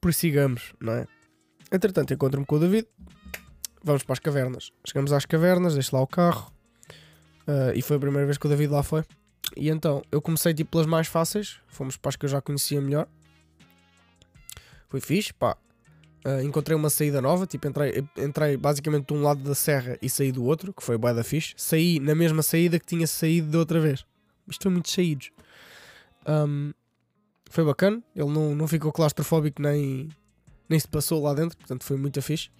Prossigamos, 0.00 0.72
não 0.80 0.92
é? 0.92 1.06
Entretanto, 1.72 2.12
encontro-me 2.14 2.46
com 2.46 2.56
o 2.56 2.58
David. 2.60 2.86
Vamos 3.82 4.02
para 4.02 4.14
as 4.14 4.18
cavernas. 4.18 4.70
Chegamos 4.86 5.12
às 5.12 5.24
cavernas, 5.26 5.74
deixo 5.74 5.94
lá 5.94 6.02
o 6.02 6.06
carro. 6.06 6.52
ah, 7.46 7.72
e 7.74 7.82
foi 7.82 7.96
a 7.96 8.00
primeira 8.00 8.26
vez 8.26 8.38
que 8.38 8.46
o 8.46 8.48
David 8.48 8.72
lá 8.72 8.82
foi. 8.82 9.04
E 9.56 9.68
então, 9.70 10.02
eu 10.12 10.20
comecei 10.20 10.52
tipo 10.54 10.70
pelas 10.72 10.86
mais 10.86 11.06
fáceis. 11.08 11.58
Fomos 11.68 11.96
para 11.96 12.10
as 12.10 12.16
que 12.16 12.24
eu 12.26 12.28
já 12.30 12.40
conhecia 12.40 12.80
melhor. 12.80 13.06
Foi 14.88 15.00
fixe, 15.00 15.32
pá. 15.34 15.56
Ah, 16.24 16.42
encontrei 16.42 16.76
uma 16.76 16.90
saída 16.90 17.20
nova, 17.20 17.46
tipo, 17.46 17.66
entrei, 17.68 18.04
entrei 18.16 18.56
basicamente 18.56 19.06
de 19.06 19.14
um 19.14 19.22
lado 19.22 19.42
da 19.42 19.54
serra 19.54 19.96
e 20.02 20.10
saí 20.10 20.32
do 20.32 20.44
outro, 20.44 20.72
que 20.72 20.82
foi 20.82 20.98
bué 20.98 21.14
da 21.14 21.22
fixe. 21.22 21.54
Saí 21.56 22.00
na 22.00 22.14
mesma 22.14 22.42
saída 22.42 22.78
que 22.78 22.86
tinha 22.86 23.06
saído 23.06 23.50
da 23.50 23.58
outra 23.58 23.80
vez. 23.80 24.04
Isto 24.48 24.64
foi 24.64 24.72
muitos 24.72 24.92
saídos. 24.92 25.30
Um, 26.26 26.72
foi 27.50 27.64
bacana, 27.64 28.02
ele 28.14 28.28
não, 28.28 28.54
não 28.54 28.68
ficou 28.68 28.92
claustrofóbico 28.92 29.62
nem, 29.62 30.10
nem 30.68 30.78
se 30.78 30.86
passou 30.86 31.22
lá 31.22 31.32
dentro, 31.32 31.56
portanto 31.56 31.84
foi 31.84 31.96
muito 31.96 32.20
fixe. 32.20 32.50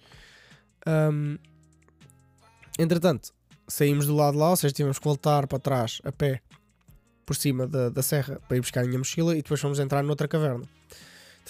Um, 0.87 1.37
entretanto, 2.79 3.31
saímos 3.67 4.07
do 4.07 4.15
lado 4.15 4.37
lá, 4.37 4.49
ou 4.49 4.55
seja, 4.55 4.73
tivemos 4.73 4.97
que 4.97 5.05
voltar 5.05 5.45
para 5.45 5.59
trás 5.59 6.01
a 6.03 6.11
pé 6.11 6.41
por 7.25 7.35
cima 7.35 7.67
da, 7.67 7.89
da 7.89 8.01
serra 8.01 8.39
para 8.47 8.57
ir 8.57 8.61
buscar 8.61 8.83
a 8.83 8.87
minha 8.87 8.97
mochila 8.97 9.33
e 9.33 9.43
depois 9.43 9.59
fomos 9.59 9.77
entrar 9.77 10.01
noutra 10.01 10.27
caverna. 10.27 10.65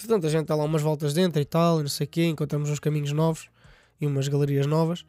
Entretanto, 0.00 0.26
a 0.26 0.30
gente 0.30 0.42
está 0.42 0.54
lá 0.54 0.64
umas 0.64 0.80
voltas 0.80 1.12
dentro 1.12 1.42
e 1.42 1.44
tal, 1.44 1.80
não 1.80 1.88
sei 1.88 2.06
o 2.06 2.08
quê, 2.08 2.24
encontramos 2.24 2.70
uns 2.70 2.78
caminhos 2.78 3.12
novos 3.12 3.50
e 4.00 4.06
umas 4.06 4.28
galerias 4.28 4.66
novas. 4.66 5.04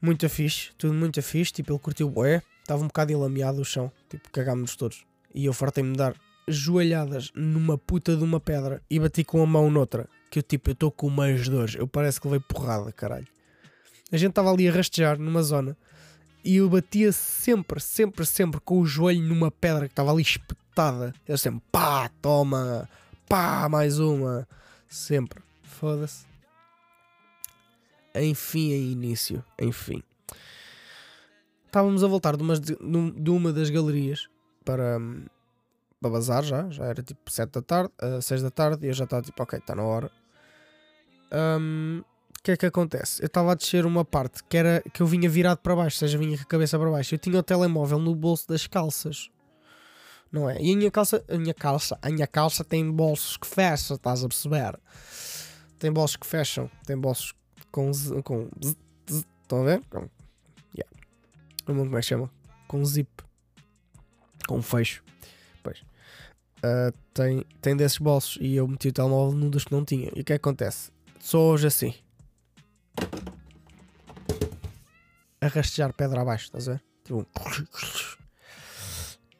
Muito 0.00 0.26
fixe, 0.30 0.70
tudo 0.78 0.94
muito 0.94 1.20
fixe, 1.20 1.52
tipo, 1.52 1.74
ele 1.74 1.78
curtiu 1.78 2.08
boé, 2.08 2.42
estava 2.62 2.82
um 2.82 2.86
bocado 2.86 3.12
enlameado 3.12 3.60
o 3.60 3.64
chão, 3.66 3.92
tipo, 4.08 4.30
cagámos-nos 4.30 4.76
todos. 4.76 5.04
E 5.34 5.44
eu 5.44 5.52
fartei-me 5.52 5.94
dar 5.94 6.16
joelhadas 6.48 7.30
numa 7.34 7.76
puta 7.76 8.16
de 8.16 8.24
uma 8.24 8.40
pedra 8.40 8.80
e 8.88 8.98
bati 8.98 9.24
com 9.24 9.42
a 9.42 9.46
mão 9.46 9.70
noutra. 9.70 10.08
Que 10.30 10.38
eu 10.38 10.42
tipo, 10.42 10.70
eu 10.70 10.72
estou 10.72 10.90
com 10.90 11.06
umas 11.06 11.46
dores. 11.46 11.74
Eu 11.74 11.86
parece 11.86 12.18
que 12.18 12.26
levei 12.26 12.40
porrada, 12.40 12.90
caralho. 12.92 13.28
A 14.10 14.16
gente 14.16 14.30
estava 14.30 14.50
ali 14.50 14.66
a 14.66 14.72
rastejar 14.72 15.18
numa 15.18 15.42
zona 15.42 15.76
e 16.42 16.56
eu 16.56 16.68
batia 16.68 17.12
sempre, 17.12 17.78
sempre, 17.78 18.24
sempre 18.24 18.58
com 18.60 18.80
o 18.80 18.86
joelho 18.86 19.22
numa 19.22 19.50
pedra 19.50 19.86
que 19.86 19.92
estava 19.92 20.10
ali 20.10 20.22
espetada. 20.22 21.14
Eu 21.28 21.36
sempre, 21.36 21.62
pá, 21.70 22.10
toma, 22.20 22.88
pá, 23.32 23.66
mais 23.66 23.98
uma. 23.98 24.46
Sempre. 24.86 25.42
Foda-se. 25.62 26.26
Enfim, 28.14 28.72
em 28.72 28.92
início. 28.92 29.42
Enfim. 29.58 30.02
Estávamos 31.64 32.04
a 32.04 32.06
voltar 32.06 32.36
de 32.36 32.42
uma, 32.42 32.54
de 32.58 33.30
uma 33.30 33.50
das 33.50 33.70
galerias 33.70 34.28
para, 34.62 34.98
para 35.98 36.10
bazar 36.10 36.44
já, 36.44 36.68
já 36.68 36.84
era 36.84 37.02
tipo 37.02 37.30
7 37.30 37.52
da 37.52 37.62
tarde, 37.62 37.90
uh, 38.02 38.20
6 38.20 38.42
da 38.42 38.50
tarde, 38.50 38.84
e 38.84 38.90
eu 38.90 38.92
já 38.92 39.04
estava 39.04 39.22
tipo, 39.22 39.42
ok, 39.42 39.58
está 39.58 39.74
na 39.74 39.82
hora. 39.82 40.10
Um, 41.32 42.02
o 42.38 42.42
que 42.42 42.50
é 42.50 42.56
que 42.58 42.66
acontece? 42.66 43.22
Eu 43.22 43.28
estava 43.28 43.52
a 43.52 43.54
descer 43.54 43.86
uma 43.86 44.04
parte 44.04 44.44
que 44.44 44.58
era 44.58 44.82
que 44.92 45.00
eu 45.00 45.06
vinha 45.06 45.30
virado 45.30 45.56
para 45.62 45.74
baixo, 45.74 45.96
ou 45.96 46.00
seja, 46.00 46.18
vinha 46.18 46.36
com 46.36 46.42
a 46.42 46.46
cabeça 46.46 46.78
para 46.78 46.90
baixo. 46.90 47.14
Eu 47.14 47.18
tinha 47.18 47.38
o 47.38 47.42
telemóvel 47.42 47.98
no 47.98 48.14
bolso 48.14 48.46
das 48.46 48.66
calças. 48.66 49.30
Não 50.32 50.48
é? 50.48 50.60
E 50.60 50.72
a 50.72 50.76
minha 50.76 50.90
calça, 50.90 51.22
a 51.28 51.36
minha 51.36 51.52
calça, 51.52 51.98
a 52.00 52.08
minha 52.08 52.26
calça 52.26 52.64
tem 52.64 52.90
bolsos 52.90 53.36
que 53.36 53.46
fecham, 53.46 53.96
estás 53.96 54.24
a 54.24 54.28
perceber? 54.28 54.78
Tem 55.78 55.92
bolsos 55.92 56.16
que 56.16 56.26
fecham, 56.26 56.70
tem 56.86 56.96
bolsos 56.96 57.34
com 57.70 57.90
com 58.24 58.48
estão 59.06 59.60
a 59.60 59.64
ver? 59.64 59.82
Com, 59.90 60.08
yeah. 60.74 60.90
Como 61.66 61.96
é 61.96 62.00
que 62.00 62.06
chama? 62.06 62.30
Com 62.66 62.84
zip. 62.84 63.10
Com 64.48 64.62
fecho. 64.62 65.04
Pois 65.62 65.84
uh, 66.62 66.92
tem, 67.12 67.44
tem 67.60 67.76
desses 67.76 67.98
bolsos 67.98 68.38
e 68.40 68.54
eu 68.56 68.66
meti 68.66 68.88
o 68.88 68.92
telemóvel 68.92 69.38
num 69.38 69.50
dos 69.50 69.64
que 69.64 69.72
não 69.72 69.84
tinha. 69.84 70.10
E 70.14 70.20
o 70.20 70.24
que 70.24 70.32
é 70.32 70.36
acontece? 70.36 70.90
Só 71.20 71.38
hoje 71.38 71.66
assim. 71.66 71.94
A 75.40 75.48
rastejar 75.48 75.92
pedra 75.92 76.22
abaixo, 76.22 76.44
estás 76.44 76.68
a 76.68 76.72
ver? 76.74 76.82
Tipo, 77.04 77.26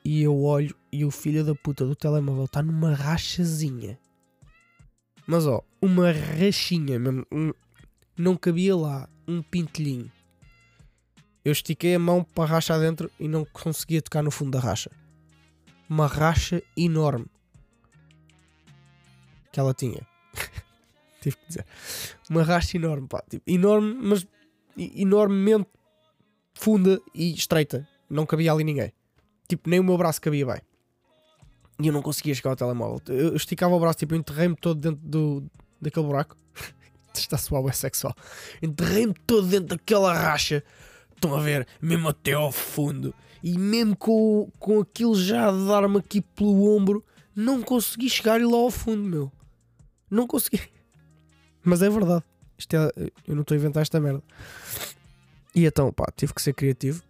e 0.04 0.22
eu 0.22 0.42
olho 0.42 0.74
e 0.90 1.04
o 1.04 1.10
filho 1.10 1.44
da 1.44 1.54
puta 1.54 1.86
do 1.86 1.94
telemóvel 1.94 2.44
está 2.44 2.62
numa 2.62 2.94
rachazinha. 2.94 3.98
Mas 5.26 5.46
ó, 5.46 5.62
uma 5.80 6.10
rachinha 6.10 6.98
mesmo. 6.98 7.26
Um, 7.32 7.52
não 8.16 8.36
cabia 8.36 8.76
lá 8.76 9.08
um 9.26 9.42
pintelhinho. 9.42 10.10
Eu 11.44 11.52
estiquei 11.52 11.94
a 11.94 11.98
mão 11.98 12.22
para 12.22 12.44
a 12.44 12.46
racha 12.46 12.78
dentro 12.78 13.10
e 13.18 13.26
não 13.26 13.44
conseguia 13.44 14.02
tocar 14.02 14.22
no 14.22 14.30
fundo 14.30 14.52
da 14.52 14.60
racha 14.60 14.90
uma 15.92 16.06
racha 16.06 16.62
enorme 16.74 17.26
que 19.52 19.60
ela 19.60 19.74
tinha. 19.74 20.00
Tive 21.20 21.36
que 21.36 21.46
dizer. 21.46 21.66
Uma 22.30 22.42
racha 22.42 22.78
enorme, 22.78 23.06
pá. 23.06 23.22
Tipo, 23.28 23.44
enorme, 23.46 23.94
mas 24.00 24.26
enormemente 24.78 25.68
funda 26.54 26.98
e 27.14 27.34
estreita. 27.34 27.86
Não 28.08 28.24
cabia 28.24 28.52
ali 28.52 28.64
ninguém. 28.64 28.90
Tipo, 29.52 29.68
nem 29.68 29.78
o 29.78 29.84
meu 29.84 29.98
braço 29.98 30.18
cabia 30.18 30.46
bem. 30.46 30.62
E 31.78 31.88
eu 31.88 31.92
não 31.92 32.00
conseguia 32.00 32.34
chegar 32.34 32.50
ao 32.50 32.56
telemóvel. 32.56 33.02
Eu 33.08 33.36
esticava 33.36 33.74
o 33.74 33.78
braço, 33.78 33.98
tipo, 33.98 34.14
enterrei-me 34.14 34.56
todo 34.56 34.80
dentro 34.80 35.00
do, 35.02 35.44
daquele 35.78 36.06
buraco. 36.06 36.34
Está 37.12 37.36
suave, 37.36 37.68
é 37.68 37.72
sexual. 37.72 38.16
Enterrei-me 38.62 39.12
todo 39.26 39.46
dentro 39.46 39.76
daquela 39.76 40.14
racha. 40.14 40.64
Estão 41.14 41.34
a 41.34 41.42
ver? 41.42 41.66
Mesmo 41.82 42.08
até 42.08 42.32
ao 42.32 42.50
fundo 42.50 43.14
e 43.42 43.58
mesmo 43.58 43.94
com, 43.94 44.50
com 44.58 44.80
aquilo 44.80 45.14
já 45.14 45.48
a 45.48 45.52
dar-me 45.52 45.98
aqui 45.98 46.22
pelo 46.22 46.74
ombro, 46.74 47.04
não 47.36 47.60
consegui 47.60 48.08
chegar 48.08 48.40
lá 48.40 48.56
ao 48.56 48.70
fundo, 48.70 49.02
meu. 49.02 49.32
Não 50.10 50.26
consegui. 50.26 50.62
Mas 51.62 51.82
é 51.82 51.90
verdade. 51.90 52.24
Isto 52.56 52.74
é, 52.74 52.90
eu 53.28 53.34
não 53.34 53.42
estou 53.42 53.54
a 53.54 53.58
inventar 53.58 53.82
esta 53.82 54.00
merda. 54.00 54.22
E 55.54 55.66
então, 55.66 55.92
pá, 55.92 56.10
tive 56.16 56.32
que 56.32 56.40
ser 56.40 56.54
criativo. 56.54 57.02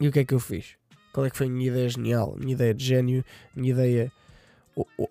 E 0.00 0.06
o 0.06 0.12
que 0.12 0.20
é 0.20 0.24
que 0.24 0.34
eu 0.34 0.38
fiz? 0.38 0.76
Qual 1.16 1.24
é 1.24 1.30
que 1.30 1.38
foi 1.38 1.46
a 1.46 1.50
minha 1.50 1.68
ideia 1.68 1.88
genial? 1.88 2.34
A 2.36 2.38
minha 2.38 2.52
ideia 2.52 2.74
de 2.74 2.84
gênio, 2.84 3.24
a 3.56 3.58
minha 3.58 3.72
ideia 3.72 4.12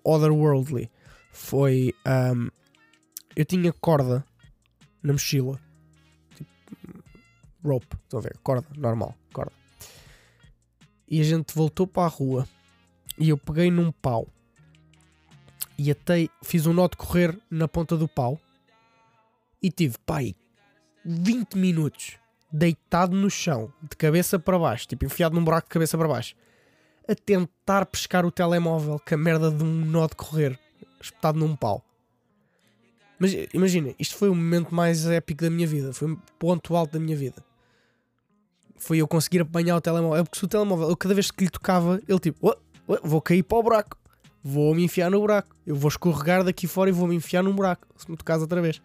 otherworldly 0.04 0.88
foi. 1.32 1.92
Um, 2.06 2.48
eu 3.34 3.44
tinha 3.44 3.72
corda 3.72 4.24
na 5.02 5.12
mochila. 5.12 5.58
Tipo, 6.36 6.50
rope, 7.64 7.96
estão 8.04 8.20
a 8.20 8.22
ver? 8.22 8.38
Corda, 8.44 8.68
normal, 8.76 9.16
corda 9.32 9.52
e 11.08 11.20
a 11.20 11.24
gente 11.24 11.54
voltou 11.54 11.86
para 11.86 12.04
a 12.04 12.08
rua 12.08 12.48
e 13.18 13.28
eu 13.28 13.38
peguei 13.38 13.70
num 13.70 13.92
pau 13.92 14.26
e 15.78 15.90
até 15.90 16.28
fiz 16.42 16.66
um 16.66 16.72
nó 16.72 16.88
de 16.88 16.96
correr 16.96 17.38
na 17.50 17.68
ponta 17.68 17.96
do 17.96 18.08
pau 18.08 18.40
e 19.62 19.70
tive, 19.70 19.96
pai, 20.04 20.34
20 21.04 21.56
minutos 21.56 22.18
deitado 22.50 23.16
no 23.16 23.30
chão, 23.30 23.72
de 23.82 23.96
cabeça 23.96 24.38
para 24.38 24.58
baixo, 24.58 24.86
tipo 24.88 25.04
enfiado 25.04 25.34
num 25.34 25.44
buraco 25.44 25.68
de 25.68 25.72
cabeça 25.72 25.96
para 25.98 26.08
baixo, 26.08 26.34
a 27.08 27.14
tentar 27.14 27.86
pescar 27.86 28.24
o 28.24 28.30
telemóvel 28.30 29.00
com 29.06 29.14
a 29.14 29.18
merda 29.18 29.50
de 29.50 29.62
um 29.62 29.84
nó 29.84 30.06
de 30.06 30.16
correr 30.16 30.58
espetado 31.00 31.38
num 31.38 31.54
pau. 31.54 31.84
Mas 33.18 33.32
imagina, 33.54 33.94
isto 33.98 34.16
foi 34.16 34.28
o 34.28 34.34
momento 34.34 34.74
mais 34.74 35.06
épico 35.06 35.42
da 35.42 35.50
minha 35.50 35.66
vida, 35.66 35.92
foi 35.92 36.12
o 36.12 36.22
ponto 36.38 36.76
alto 36.76 36.92
da 36.92 37.00
minha 37.00 37.16
vida 37.16 37.42
foi 38.78 38.98
eu 38.98 39.08
conseguir 39.08 39.40
apanhar 39.40 39.76
o 39.76 39.80
telemóvel. 39.80 40.20
É 40.20 40.22
porque 40.22 40.38
se 40.38 40.44
o 40.44 40.48
telemóvel, 40.48 40.88
eu 40.88 40.96
cada 40.96 41.14
vez 41.14 41.30
que 41.30 41.44
lhe 41.44 41.50
tocava, 41.50 42.00
ele 42.06 42.18
tipo, 42.18 42.38
oh, 42.42 42.56
oh, 42.86 42.98
vou 43.02 43.20
cair 43.20 43.42
para 43.42 43.58
o 43.58 43.62
buraco, 43.62 43.96
vou 44.42 44.74
me 44.74 44.84
enfiar 44.84 45.10
no 45.10 45.20
buraco, 45.20 45.54
eu 45.66 45.74
vou 45.74 45.88
escorregar 45.88 46.44
daqui 46.44 46.66
fora 46.66 46.90
e 46.90 46.92
vou 46.92 47.08
me 47.08 47.16
enfiar 47.16 47.42
num 47.42 47.54
buraco, 47.54 47.86
se 47.96 48.10
me 48.10 48.16
tocares 48.16 48.42
outra 48.42 48.60
vez. 48.60 48.80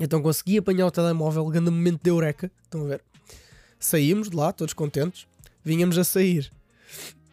Então 0.00 0.20
consegui 0.20 0.58
apanhar 0.58 0.86
o 0.86 0.90
telemóvel, 0.90 1.44
grande 1.46 1.70
momento 1.70 2.02
de 2.02 2.10
eureka. 2.10 2.50
Estão 2.62 2.82
a 2.82 2.88
ver? 2.88 3.02
Saímos 3.78 4.30
de 4.30 4.36
lá, 4.36 4.52
todos 4.52 4.74
contentes, 4.74 5.26
vinhamos 5.64 5.96
a 5.98 6.04
sair. 6.04 6.52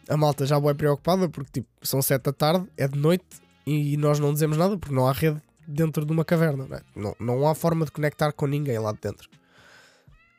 A 0.08 0.16
malta 0.16 0.46
já 0.46 0.58
vai 0.58 0.74
preocupada 0.74 1.28
porque 1.28 1.60
tipo, 1.60 1.68
são 1.82 2.02
sete 2.02 2.24
da 2.24 2.32
tarde, 2.32 2.66
é 2.76 2.86
de 2.86 2.98
noite 2.98 3.24
e 3.66 3.96
nós 3.96 4.18
não 4.18 4.32
dizemos 4.32 4.56
nada 4.56 4.76
porque 4.76 4.94
não 4.94 5.06
há 5.06 5.12
rede 5.12 5.40
dentro 5.66 6.04
de 6.04 6.12
uma 6.12 6.24
caverna. 6.24 6.66
Não, 6.66 6.76
é? 6.76 6.82
não, 6.94 7.16
não 7.18 7.48
há 7.48 7.54
forma 7.54 7.84
de 7.84 7.92
conectar 7.92 8.32
com 8.32 8.46
ninguém 8.46 8.78
lá 8.78 8.92
de 8.92 8.98
dentro. 9.00 9.28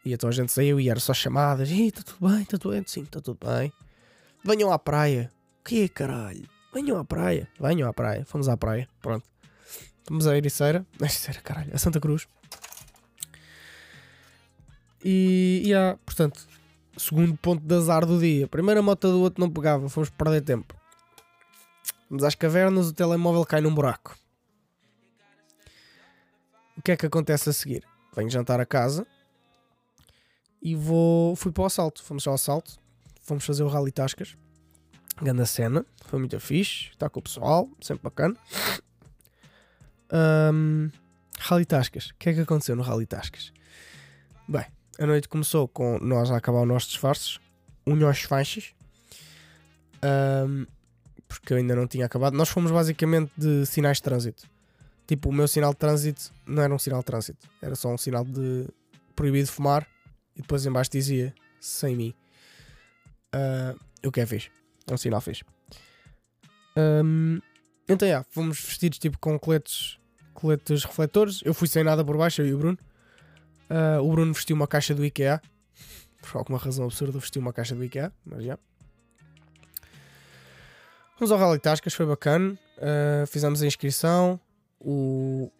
E 0.03 0.13
então 0.13 0.29
a 0.29 0.31
gente 0.31 0.51
saiu 0.51 0.79
e 0.79 0.89
era 0.89 0.99
só 0.99 1.13
chamadas. 1.13 1.69
Ih, 1.71 1.87
está 1.87 2.03
tudo 2.03 2.29
bem, 2.29 2.43
está 2.43 2.57
tudo 2.57 2.73
bem? 2.73 2.83
Sim, 2.85 3.01
está 3.01 3.19
tudo 3.19 3.39
bem. 3.43 3.73
Venham 4.43 4.71
à 4.71 4.77
praia. 4.77 5.31
O 5.59 5.63
que 5.63 5.89
caralho? 5.89 6.47
Venham 6.71 6.97
à 6.97 7.03
praia. 7.03 7.47
Venham 7.59 7.89
à 7.89 7.93
praia. 7.93 8.23
Fomos 8.25 8.47
à 8.47 8.55
praia. 8.55 8.87
Pronto. 9.01 9.25
Fomos 10.07 10.27
à 10.27 10.37
Ericeira. 10.37 10.85
A 11.01 11.05
Ericeira, 11.05 11.41
caralho. 11.43 11.73
A 11.73 11.77
Santa 11.77 11.99
Cruz. 11.99 12.27
E, 15.03 15.61
e 15.65 15.73
há, 15.73 15.97
portanto, 16.05 16.47
segundo 16.97 17.35
ponto 17.37 17.63
de 17.63 17.75
azar 17.75 18.05
do 18.05 18.19
dia. 18.19 18.47
Primeira 18.47 18.81
moto 18.81 19.11
do 19.11 19.21
outro 19.21 19.41
não 19.41 19.49
pegava. 19.51 19.89
Fomos 19.89 20.09
perder 20.09 20.41
tempo. 20.41 20.75
Vamos 22.09 22.23
às 22.23 22.35
cavernas, 22.35 22.87
o 22.87 22.93
telemóvel 22.93 23.45
cai 23.45 23.61
num 23.61 23.73
buraco. 23.73 24.15
O 26.77 26.81
que 26.81 26.91
é 26.91 26.97
que 26.97 27.05
acontece 27.05 27.49
a 27.49 27.53
seguir? 27.53 27.83
Venho 28.15 28.29
jantar 28.29 28.59
a 28.59 28.65
casa 28.65 29.07
e 30.61 30.75
vou, 30.75 31.35
fui 31.35 31.51
para 31.51 31.63
o 31.63 31.65
assalto. 31.65 32.03
Fomos 32.03 32.27
ao 32.27 32.35
assalto, 32.35 32.79
fomos 33.21 33.45
fazer 33.45 33.63
o 33.63 33.67
Rally 33.67 33.91
Tascas. 33.91 34.37
Grande 35.21 35.45
cena, 35.47 35.85
foi 36.05 36.19
muito 36.19 36.39
fixe. 36.39 36.89
Está 36.91 37.09
com 37.09 37.19
o 37.19 37.23
pessoal, 37.23 37.69
sempre 37.81 38.03
bacana. 38.03 38.35
Um, 40.15 40.89
Rally 41.37 41.65
Tascas, 41.65 42.07
o 42.07 42.15
que 42.17 42.29
é 42.29 42.33
que 42.33 42.39
aconteceu 42.39 42.75
no 42.75 42.81
Rally 42.81 43.05
Tascas? 43.05 43.51
Bem, 44.47 44.65
a 44.97 45.05
noite 45.05 45.27
começou 45.27 45.67
com 45.67 45.99
nós 45.99 46.31
a 46.31 46.37
acabar 46.37 46.61
os 46.61 46.67
nossos 46.67 46.89
disfarces, 46.89 47.39
unhos 47.85 48.21
faixas, 48.21 48.73
um, 50.47 50.65
porque 51.27 51.51
eu 51.51 51.57
ainda 51.57 51.75
não 51.75 51.85
tinha 51.85 52.05
acabado. 52.05 52.37
Nós 52.37 52.47
fomos 52.47 52.71
basicamente 52.71 53.31
de 53.37 53.65
sinais 53.65 53.97
de 53.97 54.03
trânsito. 54.03 54.49
Tipo, 55.05 55.29
o 55.29 55.33
meu 55.33 55.47
sinal 55.47 55.71
de 55.71 55.79
trânsito 55.79 56.31
não 56.47 56.63
era 56.63 56.73
um 56.73 56.79
sinal 56.79 56.99
de 56.99 57.05
trânsito, 57.05 57.49
era 57.61 57.75
só 57.75 57.89
um 57.89 57.97
sinal 57.97 58.23
de 58.23 58.67
proibido 59.15 59.51
fumar 59.51 59.85
e 60.35 60.41
depois 60.41 60.65
embaixo 60.65 60.91
dizia 60.91 61.33
sem 61.59 61.95
mim. 61.95 62.13
Uh, 63.33 64.07
o 64.07 64.11
que 64.11 64.21
é 64.21 64.25
fixe. 64.25 64.49
É 64.87 64.93
um 64.93 64.97
sinal 64.97 65.19
fixe. 65.19 65.43
Hum, 66.77 67.39
então, 67.87 68.07
já, 68.07 68.23
fomos 68.29 68.59
vestidos 68.59 68.97
tipo 68.97 69.19
com 69.19 69.37
coletes, 69.37 69.99
coletes 70.45 70.83
refletores. 70.83 71.41
Eu 71.43 71.53
fui 71.55 71.67
sem 71.67 71.83
nada 71.83 72.05
por 72.05 72.15
baixo, 72.17 72.41
eu 72.41 72.47
e 72.47 72.53
o 72.53 72.57
Bruno. 72.57 72.77
Ah, 73.67 73.99
o 73.99 74.11
Bruno 74.11 74.31
vestiu 74.31 74.55
uma 74.55 74.67
caixa 74.67 74.93
do 74.93 75.03
IKEA. 75.03 75.41
Por 76.21 76.37
alguma 76.37 76.59
razão 76.59 76.85
absurda, 76.85 77.17
vestiu 77.17 77.41
uma 77.41 77.51
caixa 77.51 77.75
do 77.75 77.83
IKEA, 77.83 78.13
mas 78.23 78.43
já. 78.43 78.59
Fomos 81.17 81.31
ao 81.31 81.39
Rally 81.39 81.59
Tascas, 81.59 81.93
foi 81.93 82.05
bacana. 82.05 82.57
Ah, 82.77 83.25
fizemos 83.25 83.63
a 83.63 83.65
inscrição. 83.65 84.39
O... 84.79 85.51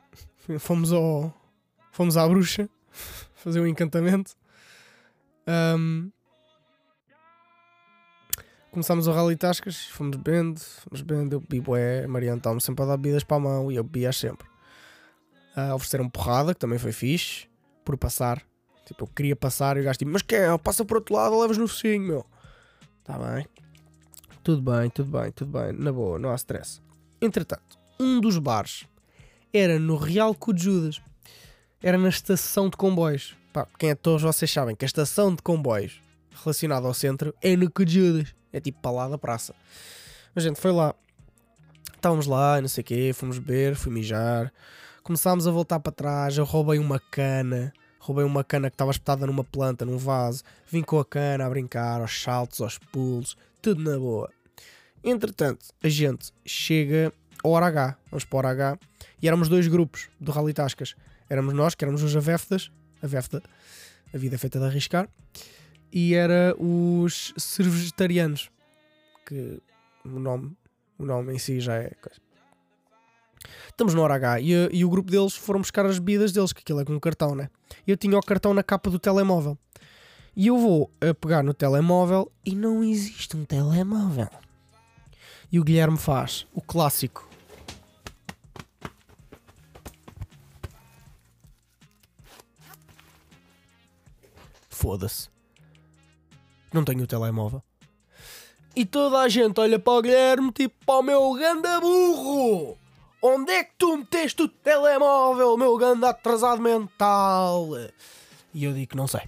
fomos 0.58 0.90
ao. 0.90 1.34
Fomos 1.92 2.16
à 2.16 2.26
bruxa 2.26 2.68
fazer 3.36 3.60
um 3.60 3.66
encantamento. 3.66 4.32
Ahm, 5.46 6.10
Começámos 8.70 9.08
o 9.08 9.12
Rally 9.12 9.36
Tascas, 9.36 9.86
fomos 9.86 10.16
bebendo, 10.16 10.60
fomos 10.60 11.02
bebendo, 11.02 11.34
eu 11.34 11.40
bebi 11.40 11.60
bué, 11.60 12.04
a 12.04 12.08
Mariana 12.08 12.38
estava 12.38 12.60
sempre 12.60 12.84
a 12.84 12.86
dar 12.86 12.96
bebidas 12.96 13.24
para 13.24 13.36
a 13.36 13.40
mão 13.40 13.72
e 13.72 13.74
eu 13.74 13.82
bebia 13.82 14.12
sempre. 14.12 14.46
Ah, 15.56 15.74
ofereceram 15.74 16.08
porrada, 16.08 16.54
que 16.54 16.60
também 16.60 16.78
foi 16.78 16.92
fixe, 16.92 17.48
por 17.84 17.96
passar. 17.96 18.40
Tipo, 18.86 19.04
eu 19.04 19.08
queria 19.08 19.34
passar 19.34 19.76
e 19.76 19.80
o 19.80 19.82
gajo 19.82 19.98
tipo, 19.98 20.12
mas 20.12 20.22
quem 20.22 20.38
é? 20.38 20.56
Passa 20.58 20.84
por 20.84 20.98
outro 20.98 21.14
lado, 21.14 21.40
levas 21.40 21.58
no 21.58 21.66
focinho, 21.66 22.00
meu. 22.00 22.26
Está 23.00 23.18
bem. 23.18 23.44
Tudo 24.44 24.62
bem, 24.62 24.88
tudo 24.88 25.18
bem, 25.18 25.32
tudo 25.32 25.58
bem, 25.58 25.72
na 25.72 25.92
boa, 25.92 26.16
não 26.16 26.30
há 26.30 26.36
stress. 26.36 26.80
Entretanto, 27.20 27.76
um 27.98 28.20
dos 28.20 28.38
bares 28.38 28.86
era 29.52 29.80
no 29.80 29.96
Real 29.96 30.36
Judas. 30.54 31.02
Era 31.82 31.98
na 31.98 32.08
estação 32.08 32.68
de 32.68 32.76
comboios. 32.76 33.36
Pá, 33.52 33.66
quem 33.78 33.90
é 33.90 33.94
todos 33.96 34.22
vocês 34.22 34.50
sabem 34.50 34.76
que 34.76 34.84
a 34.84 34.86
estação 34.86 35.34
de 35.34 35.42
comboios 35.42 36.00
relacionada 36.30 36.86
ao 36.86 36.94
centro 36.94 37.34
é 37.42 37.56
no 37.56 37.68
Cu 37.68 37.84
de 37.84 37.94
Judas. 37.94 38.39
É 38.52 38.60
tipo 38.60 38.80
para 38.80 38.90
lá 38.90 39.08
da 39.08 39.18
praça. 39.18 39.54
A 40.34 40.40
gente 40.40 40.60
foi 40.60 40.72
lá. 40.72 40.94
Estávamos 41.94 42.26
lá, 42.26 42.60
não 42.60 42.68
sei 42.68 42.82
o 42.82 42.84
quê, 42.84 43.12
fomos 43.14 43.38
beber, 43.38 43.74
fui 43.74 43.92
mijar. 43.92 44.52
Começámos 45.02 45.46
a 45.46 45.50
voltar 45.50 45.80
para 45.80 45.92
trás, 45.92 46.38
eu 46.38 46.44
roubei 46.44 46.78
uma 46.78 46.98
cana. 46.98 47.72
Roubei 47.98 48.24
uma 48.24 48.42
cana 48.42 48.70
que 48.70 48.74
estava 48.74 48.90
espetada 48.90 49.26
numa 49.26 49.44
planta, 49.44 49.84
num 49.84 49.98
vaso. 49.98 50.42
Vim 50.70 50.82
com 50.82 50.98
a 50.98 51.04
cana 51.04 51.44
a 51.44 51.50
brincar, 51.50 52.00
aos 52.00 52.22
saltos, 52.22 52.60
aos 52.60 52.78
pulos, 52.78 53.36
tudo 53.60 53.82
na 53.82 53.98
boa. 53.98 54.30
Entretanto, 55.04 55.66
a 55.82 55.88
gente 55.88 56.32
chega 56.46 57.12
ao 57.44 57.50
hora 57.52 57.66
H. 57.66 57.96
Vamos 58.10 58.24
para 58.24 58.36
o 58.36 58.38
hora 58.38 58.50
H. 58.50 58.78
E 59.22 59.28
éramos 59.28 59.48
dois 59.48 59.66
grupos 59.66 60.08
do 60.18 60.32
Rally 60.32 60.54
Tascas. 60.54 60.94
Éramos 61.28 61.54
nós, 61.54 61.74
que 61.74 61.84
éramos 61.84 62.02
os 62.02 62.16
Aveftas. 62.16 62.70
A 63.02 63.06
Vefta, 63.06 63.42
a 64.12 64.18
vida 64.18 64.34
é 64.34 64.38
feita 64.38 64.58
de 64.58 64.66
arriscar. 64.66 65.08
E 65.92 66.14
era 66.14 66.54
os 66.58 67.34
cervegetarianos. 67.36 68.50
Que 69.26 69.60
o 70.04 70.18
nome, 70.18 70.56
o 70.98 71.04
nome 71.04 71.34
em 71.34 71.38
si 71.38 71.60
já 71.60 71.76
é 71.76 71.90
coisa. 72.00 72.20
Estamos 73.68 73.94
no 73.94 74.02
hora 74.02 74.14
H 74.14 74.40
e, 74.40 74.52
e 74.72 74.84
o 74.84 74.90
grupo 74.90 75.10
deles 75.10 75.34
foram 75.34 75.60
buscar 75.60 75.86
as 75.86 75.98
bebidas 75.98 76.32
deles, 76.32 76.52
que 76.52 76.60
aquilo 76.60 76.80
é 76.80 76.84
com 76.84 76.92
um 76.92 77.00
cartão, 77.00 77.34
né? 77.34 77.48
Eu 77.86 77.96
tinha 77.96 78.16
o 78.18 78.22
cartão 78.22 78.52
na 78.52 78.62
capa 78.62 78.90
do 78.90 78.98
telemóvel. 78.98 79.56
E 80.36 80.46
eu 80.46 80.58
vou 80.58 80.90
a 81.00 81.14
pegar 81.14 81.42
no 81.42 81.54
telemóvel 81.54 82.30
e 82.44 82.54
não 82.54 82.84
existe 82.84 83.36
um 83.36 83.44
telemóvel. 83.44 84.28
E 85.50 85.58
o 85.58 85.64
Guilherme 85.64 85.98
faz 85.98 86.46
o 86.54 86.60
clássico. 86.60 87.28
Foda-se. 94.68 95.28
Não 96.72 96.84
tenho 96.84 97.02
o 97.02 97.06
telemóvel. 97.06 97.62
E 98.74 98.84
toda 98.84 99.18
a 99.18 99.28
gente 99.28 99.58
olha 99.60 99.78
para 99.78 99.92
o 99.92 100.02
Guilherme 100.02 100.52
tipo 100.52 100.74
para 100.86 101.00
o 101.00 101.02
meu 101.02 101.34
ganda 101.34 101.80
burro. 101.80 102.78
Onde 103.22 103.52
é 103.52 103.64
que 103.64 103.72
tu 103.76 103.98
meteste 103.98 104.42
o 104.42 104.48
telemóvel, 104.48 105.56
meu 105.56 105.76
ganda 105.76 106.08
atrasado 106.08 106.62
mental? 106.62 107.68
E 108.54 108.64
eu 108.64 108.72
digo 108.72 108.90
que 108.90 108.96
não 108.96 109.06
sei. 109.06 109.22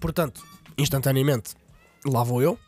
Portanto, 0.00 0.42
instantaneamente, 0.76 1.54
lá 2.04 2.24
vou 2.24 2.42
eu, 2.42 2.58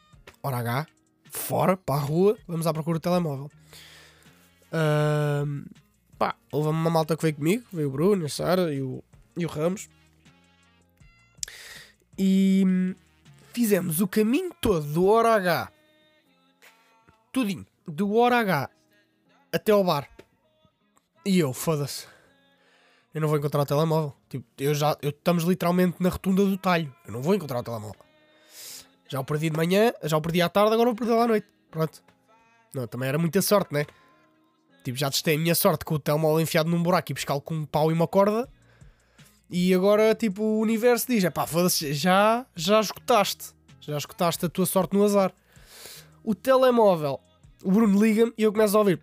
hora 0.42 0.59
H, 0.59 0.87
fora, 1.31 1.77
para 1.77 1.96
a 1.96 2.05
rua, 2.05 2.38
vamos 2.46 2.66
à 2.66 2.72
procura 2.72 2.98
do 2.98 3.03
telemóvel. 3.03 3.50
Ahm, 4.72 5.64
pá, 6.16 6.37
houve 6.53 6.68
uma 6.68 6.90
malta 6.90 7.16
que 7.16 7.22
veio 7.22 7.35
comigo, 7.35 7.64
veio 7.72 7.88
o 7.88 7.90
Bruno, 7.90 8.27
a 8.27 8.29
Sara 8.29 8.72
e 8.72 8.81
o, 8.81 9.03
e 9.37 9.44
o 9.44 9.48
Ramos. 9.48 9.88
E 12.16 12.94
fizemos 13.55 14.01
o 14.01 14.09
caminho 14.09 14.53
todo 14.61 14.85
do 14.85 15.07
hora 15.07 15.35
H, 15.35 15.73
tudinho, 17.33 17.64
do 17.87 18.17
hora 18.17 18.38
H 18.38 18.71
até 19.53 19.71
ao 19.71 19.85
bar. 19.85 20.09
E 21.25 21.38
eu, 21.38 21.53
foda-se. 21.53 22.07
Eu 23.14 23.21
não 23.21 23.29
vou 23.29 23.38
encontrar 23.38 23.62
o 23.62 23.67
telemóvel. 23.67 24.12
Tipo, 24.29 24.45
eu 24.59 24.75
já, 24.75 24.97
eu, 25.01 25.11
estamos 25.11 25.45
literalmente 25.45 26.03
na 26.03 26.09
rotunda 26.09 26.45
do 26.45 26.59
talho. 26.59 26.93
Eu 27.07 27.12
não 27.12 27.23
vou 27.23 27.35
encontrar 27.35 27.61
o 27.61 27.62
telemóvel. 27.62 28.01
Já 29.09 29.21
o 29.21 29.25
perdi 29.25 29.51
de 29.51 29.57
manhã, 29.57 29.93
já 30.03 30.17
o 30.17 30.21
perdi 30.21 30.43
à 30.43 30.49
tarde, 30.49 30.75
agora 30.75 30.90
vou 30.90 30.97
perder 30.97 31.17
à 31.17 31.27
noite. 31.29 31.47
Pronto. 31.71 32.03
Não, 32.75 32.88
também 32.88 33.09
era 33.09 33.17
muita 33.17 33.40
sorte, 33.40 33.73
né? 33.73 33.87
Tipo, 34.83 34.99
já 34.99 35.09
testei 35.09 35.37
a 35.37 35.38
minha 35.38 35.55
sorte 35.55 35.85
com 35.85 35.95
o 35.95 35.99
telemóvel 35.99 36.40
enfiado 36.40 36.69
num 36.69 36.83
buraco 36.83 37.12
e 37.12 37.14
pescá-lo 37.14 37.40
com 37.40 37.55
um 37.55 37.64
pau 37.64 37.90
e 37.90 37.95
uma 37.95 38.09
corda. 38.09 38.49
E 39.50 39.74
agora, 39.74 40.14
tipo, 40.14 40.42
o 40.42 40.61
universo 40.61 41.07
diz: 41.09 41.24
é 41.24 41.30
pá, 41.30 41.46
já, 41.92 42.46
já 42.54 42.80
esgotaste. 42.80 43.52
Já 43.80 43.96
esgotaste 43.96 44.46
a 44.46 44.48
tua 44.48 44.66
sorte 44.66 44.96
no 44.96 45.04
azar. 45.04 45.33
O 46.22 46.35
telemóvel, 46.35 47.20
o 47.62 47.70
Bruno 47.70 48.02
liga-me 48.02 48.33
e 48.38 48.42
eu 48.42 48.52
começo 48.52 48.76
a 48.76 48.80
ouvir. 48.80 49.00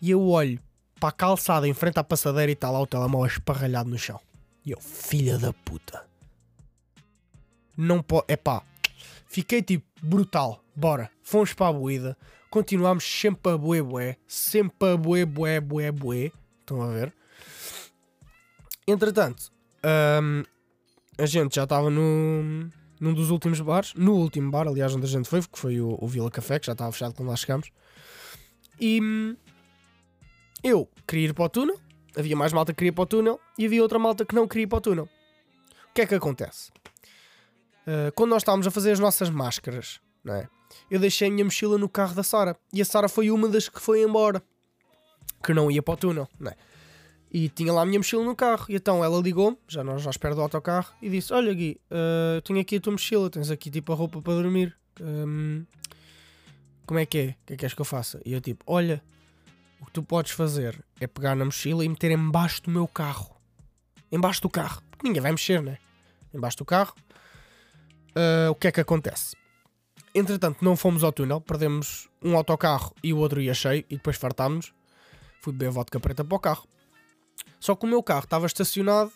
E 0.00 0.10
eu 0.10 0.28
olho 0.28 0.60
para 1.00 1.08
a 1.08 1.12
calçada 1.12 1.66
em 1.66 1.74
frente 1.74 1.98
à 1.98 2.04
passadeira 2.04 2.50
e 2.50 2.54
está 2.54 2.70
lá 2.70 2.80
o 2.80 2.86
telemóvel 2.86 3.26
esparralhado 3.26 3.90
no 3.90 3.98
chão. 3.98 4.20
E 4.64 4.70
eu, 4.70 4.80
filha 4.80 5.36
da 5.36 5.52
puta. 5.52 6.06
Não 7.76 8.00
pode. 8.00 8.26
É 8.28 8.36
pá. 8.36 8.62
Fiquei 9.26 9.62
tipo 9.62 9.84
brutal. 10.00 10.62
Bora. 10.76 11.10
Fomos 11.22 11.52
para 11.52 11.68
a 11.68 11.72
boída. 11.72 12.16
Continuámos 12.52 13.04
sempre 13.04 13.52
a 13.52 13.56
bué 13.56 13.80
bué. 13.80 14.18
Sempre 14.28 14.90
a 14.90 14.96
bué 14.98 15.24
bué 15.24 15.58
bué 15.58 15.90
bué. 15.90 16.30
Estão 16.60 16.82
a 16.82 16.88
ver? 16.88 17.14
Entretanto, 18.86 19.50
hum, 20.22 20.42
a 21.16 21.24
gente 21.24 21.54
já 21.54 21.64
estava 21.64 21.88
no, 21.88 22.70
num 23.00 23.14
dos 23.14 23.30
últimos 23.30 23.58
bares. 23.62 23.94
No 23.94 24.16
último 24.16 24.50
bar, 24.50 24.68
aliás, 24.68 24.94
onde 24.94 25.06
a 25.06 25.08
gente 25.08 25.30
foi, 25.30 25.40
que 25.40 25.58
foi 25.58 25.80
o, 25.80 25.96
o 25.98 26.06
Vila 26.06 26.30
Café, 26.30 26.58
que 26.58 26.66
já 26.66 26.72
estava 26.72 26.92
fechado 26.92 27.14
quando 27.14 27.30
lá 27.30 27.36
chegamos. 27.36 27.70
E 28.78 29.00
hum, 29.00 29.34
eu 30.62 30.86
queria 31.06 31.28
ir 31.28 31.32
para 31.32 31.44
o 31.44 31.48
túnel. 31.48 31.80
Havia 32.14 32.36
mais 32.36 32.52
malta 32.52 32.74
que 32.74 32.76
queria 32.76 32.90
ir 32.90 32.92
para 32.92 33.04
o 33.04 33.06
túnel 33.06 33.40
e 33.58 33.64
havia 33.64 33.82
outra 33.82 33.98
malta 33.98 34.26
que 34.26 34.34
não 34.34 34.46
queria 34.46 34.64
ir 34.64 34.66
para 34.66 34.76
o 34.76 34.82
túnel. 34.82 35.08
O 35.88 35.94
que 35.94 36.02
é 36.02 36.06
que 36.06 36.14
acontece? 36.14 36.70
Uh, 37.86 38.12
quando 38.14 38.28
nós 38.28 38.42
estávamos 38.42 38.66
a 38.66 38.70
fazer 38.70 38.90
as 38.90 38.98
nossas 38.98 39.30
máscaras, 39.30 40.02
não 40.22 40.34
é? 40.34 40.50
Eu 40.90 40.98
deixei 40.98 41.28
a 41.28 41.30
minha 41.30 41.44
mochila 41.44 41.78
no 41.78 41.88
carro 41.88 42.14
da 42.14 42.22
Sara 42.22 42.56
e 42.72 42.80
a 42.80 42.84
Sara 42.84 43.08
foi 43.08 43.30
uma 43.30 43.48
das 43.48 43.68
que 43.68 43.80
foi 43.80 44.02
embora, 44.02 44.42
que 45.42 45.52
não 45.52 45.70
ia 45.70 45.82
para 45.82 45.94
o 45.94 45.96
túnel, 45.96 46.28
não 46.38 46.50
é? 46.50 46.56
E 47.34 47.48
tinha 47.48 47.72
lá 47.72 47.80
a 47.80 47.86
minha 47.86 47.98
mochila 47.98 48.22
no 48.22 48.36
carro. 48.36 48.66
E 48.68 48.76
então 48.76 49.02
ela 49.02 49.18
ligou-me, 49.18 49.56
já 49.66 49.82
nós 49.82 50.02
já 50.02 50.10
espero 50.10 50.34
do 50.34 50.42
autocarro, 50.42 50.92
e 51.00 51.08
disse: 51.08 51.32
Olha, 51.32 51.52
Gui, 51.54 51.80
uh, 51.90 52.42
tenho 52.42 52.60
aqui 52.60 52.76
a 52.76 52.80
tua 52.80 52.92
mochila, 52.92 53.30
tens 53.30 53.50
aqui 53.50 53.70
tipo 53.70 53.90
a 53.90 53.96
roupa 53.96 54.20
para 54.20 54.34
dormir. 54.34 54.76
Um, 55.00 55.64
como 56.84 57.00
é 57.00 57.06
que 57.06 57.18
é? 57.18 57.22
O 57.22 57.26
que 57.26 57.30
é 57.30 57.36
que 57.46 57.56
queres 57.56 57.74
que 57.74 57.80
eu 57.80 57.86
faça? 57.86 58.20
E 58.26 58.34
eu 58.34 58.40
tipo: 58.40 58.62
Olha, 58.66 59.02
o 59.80 59.86
que 59.86 59.92
tu 59.92 60.02
podes 60.02 60.32
fazer 60.32 60.84
é 61.00 61.06
pegar 61.06 61.34
na 61.34 61.46
mochila 61.46 61.82
e 61.82 61.88
meter 61.88 62.10
embaixo 62.10 62.62
do 62.62 62.70
meu 62.70 62.86
carro. 62.86 63.34
Embaixo 64.10 64.42
do 64.42 64.50
carro. 64.50 64.82
Porque 64.90 65.08
ninguém 65.08 65.22
vai 65.22 65.30
mexer, 65.30 65.62
né? 65.62 65.78
Embaixo 66.34 66.58
do 66.58 66.66
carro. 66.66 66.94
Uh, 68.10 68.50
o 68.50 68.54
que 68.54 68.68
é 68.68 68.72
que 68.72 68.80
acontece? 68.80 69.34
Entretanto, 70.14 70.62
não 70.62 70.76
fomos 70.76 71.02
ao 71.02 71.12
túnel, 71.12 71.40
perdemos 71.40 72.08
um 72.22 72.36
autocarro 72.36 72.94
e 73.02 73.12
o 73.12 73.18
outro 73.18 73.40
ia 73.40 73.54
cheio 73.54 73.84
e 73.88 73.96
depois 73.96 74.16
fartámos. 74.16 74.72
Fui 75.40 75.52
beber 75.52 75.70
vodka 75.70 75.98
preta 75.98 76.24
para 76.24 76.36
o 76.36 76.38
carro. 76.38 76.66
Só 77.58 77.74
que 77.74 77.86
o 77.86 77.88
meu 77.88 78.02
carro 78.02 78.24
estava 78.24 78.46
estacionado 78.46 79.10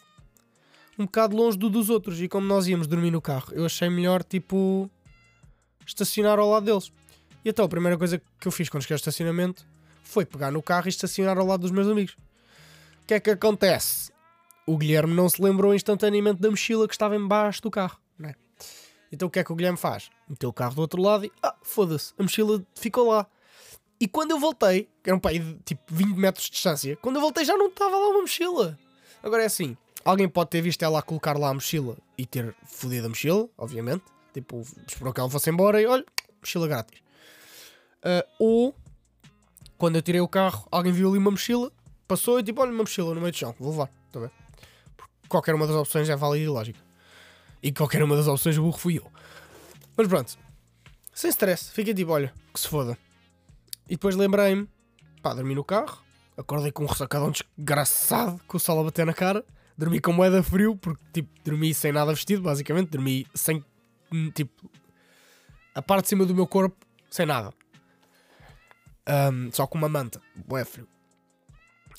um 0.98 1.04
bocado 1.04 1.36
longe 1.36 1.58
do 1.58 1.68
dos 1.68 1.90
outros 1.90 2.20
e 2.20 2.28
como 2.28 2.46
nós 2.46 2.66
íamos 2.66 2.86
dormir 2.86 3.10
no 3.10 3.20
carro, 3.20 3.52
eu 3.52 3.66
achei 3.66 3.88
melhor 3.90 4.24
tipo 4.24 4.90
estacionar 5.86 6.38
ao 6.38 6.48
lado 6.48 6.64
deles. 6.64 6.90
E 7.44 7.50
então 7.50 7.64
a 7.64 7.68
primeira 7.68 7.98
coisa 7.98 8.20
que 8.40 8.48
eu 8.48 8.52
fiz 8.52 8.68
quando 8.68 8.82
cheguei 8.82 8.94
ao 8.94 8.98
estacionamento 8.98 9.66
foi 10.02 10.24
pegar 10.24 10.50
no 10.50 10.62
carro 10.62 10.86
e 10.86 10.88
estacionar 10.88 11.36
ao 11.38 11.46
lado 11.46 11.60
dos 11.60 11.70
meus 11.70 11.86
amigos. 11.86 12.16
O 13.02 13.06
que 13.06 13.14
é 13.14 13.20
que 13.20 13.30
acontece? 13.30 14.10
O 14.66 14.76
Guilherme 14.76 15.14
não 15.14 15.28
se 15.28 15.40
lembrou 15.40 15.74
instantaneamente 15.74 16.40
da 16.40 16.50
mochila 16.50 16.88
que 16.88 16.94
estava 16.94 17.14
embaixo 17.14 17.62
do 17.62 17.70
carro? 17.70 17.98
Então 19.10 19.28
o 19.28 19.30
que 19.30 19.38
é 19.38 19.44
que 19.44 19.52
o 19.52 19.56
Guilherme 19.56 19.78
faz? 19.78 20.10
Meteu 20.28 20.48
o 20.48 20.52
carro 20.52 20.74
do 20.74 20.80
outro 20.80 21.00
lado 21.00 21.24
e, 21.24 21.32
ah, 21.42 21.54
foda-se, 21.62 22.12
a 22.18 22.22
mochila 22.22 22.64
ficou 22.74 23.08
lá. 23.08 23.26
E 23.98 24.06
quando 24.06 24.32
eu 24.32 24.38
voltei, 24.38 24.88
que 25.02 25.10
era 25.10 25.16
um 25.16 25.20
pai 25.20 25.38
de 25.38 25.54
tipo 25.64 25.82
20 25.88 26.16
metros 26.16 26.46
de 26.46 26.52
distância, 26.52 26.96
quando 26.96 27.16
eu 27.16 27.22
voltei 27.22 27.44
já 27.44 27.56
não 27.56 27.68
estava 27.68 27.96
lá 27.96 28.08
uma 28.08 28.20
mochila. 28.20 28.78
Agora 29.22 29.42
é 29.42 29.46
assim, 29.46 29.76
Alguém 30.06 30.28
pode 30.28 30.50
ter 30.50 30.62
visto 30.62 30.84
ela 30.84 31.00
a 31.00 31.02
colocar 31.02 31.36
lá 31.36 31.48
a 31.48 31.54
mochila 31.54 31.96
e 32.16 32.24
ter 32.24 32.54
fodido 32.64 33.06
a 33.06 33.08
mochila, 33.08 33.48
obviamente. 33.58 34.04
Tipo, 34.32 34.62
esperou 34.86 35.12
que 35.12 35.18
ela 35.18 35.28
fosse 35.28 35.50
embora 35.50 35.82
e 35.82 35.86
olha, 35.86 36.06
mochila 36.40 36.68
grátis. 36.68 37.00
Uh, 38.04 38.22
ou 38.38 38.74
quando 39.76 39.96
eu 39.96 40.02
tirei 40.02 40.20
o 40.20 40.28
carro, 40.28 40.64
alguém 40.70 40.92
viu 40.92 41.08
ali 41.08 41.18
uma 41.18 41.32
mochila, 41.32 41.72
passou 42.06 42.38
e 42.38 42.44
tipo, 42.44 42.62
olha 42.62 42.70
uma 42.70 42.84
mochila 42.84 43.16
no 43.16 43.20
meio 43.20 43.32
do 43.32 43.36
chão, 43.36 43.52
vou 43.58 43.72
levar, 43.72 43.90
tá 44.12 44.20
bem? 44.20 44.30
Qualquer 45.28 45.56
uma 45.56 45.66
das 45.66 45.74
opções 45.74 46.08
é 46.08 46.14
válida 46.14 46.44
e 46.44 46.48
lógica. 46.48 46.78
E 47.66 47.72
qualquer 47.72 48.00
uma 48.00 48.14
das 48.14 48.28
opções 48.28 48.56
burro 48.56 48.78
fui 48.78 48.98
eu. 48.98 49.10
Mas 49.96 50.06
pronto, 50.06 50.38
sem 51.12 51.28
stress, 51.30 51.72
fiquei 51.72 51.92
tipo, 51.92 52.12
olha, 52.12 52.32
que 52.54 52.60
se 52.60 52.68
foda. 52.68 52.96
E 53.88 53.96
depois 53.96 54.14
lembrei-me, 54.14 54.68
pá, 55.20 55.34
dormi 55.34 55.52
no 55.52 55.64
carro, 55.64 56.00
acordei 56.36 56.70
com 56.70 56.84
um 56.84 56.86
ressacadão 56.86 57.32
desgraçado, 57.32 58.40
com 58.46 58.56
o 58.56 58.60
sol 58.60 58.78
a 58.78 58.84
bater 58.84 59.04
na 59.04 59.12
cara, 59.12 59.44
dormi 59.76 59.98
com 59.98 60.12
moeda 60.12 60.44
frio, 60.44 60.76
porque 60.76 61.02
tipo, 61.12 61.28
dormi 61.44 61.74
sem 61.74 61.90
nada 61.90 62.14
vestido, 62.14 62.40
basicamente, 62.40 62.90
dormi 62.90 63.26
sem, 63.34 63.64
hum, 64.12 64.30
tipo, 64.30 64.70
a 65.74 65.82
parte 65.82 66.04
de 66.04 66.10
cima 66.10 66.24
do 66.24 66.36
meu 66.36 66.46
corpo, 66.46 66.76
sem 67.10 67.26
nada. 67.26 67.52
Um, 69.08 69.50
só 69.50 69.66
com 69.66 69.76
uma 69.76 69.88
manta, 69.88 70.22
bué 70.36 70.64
frio. 70.64 70.86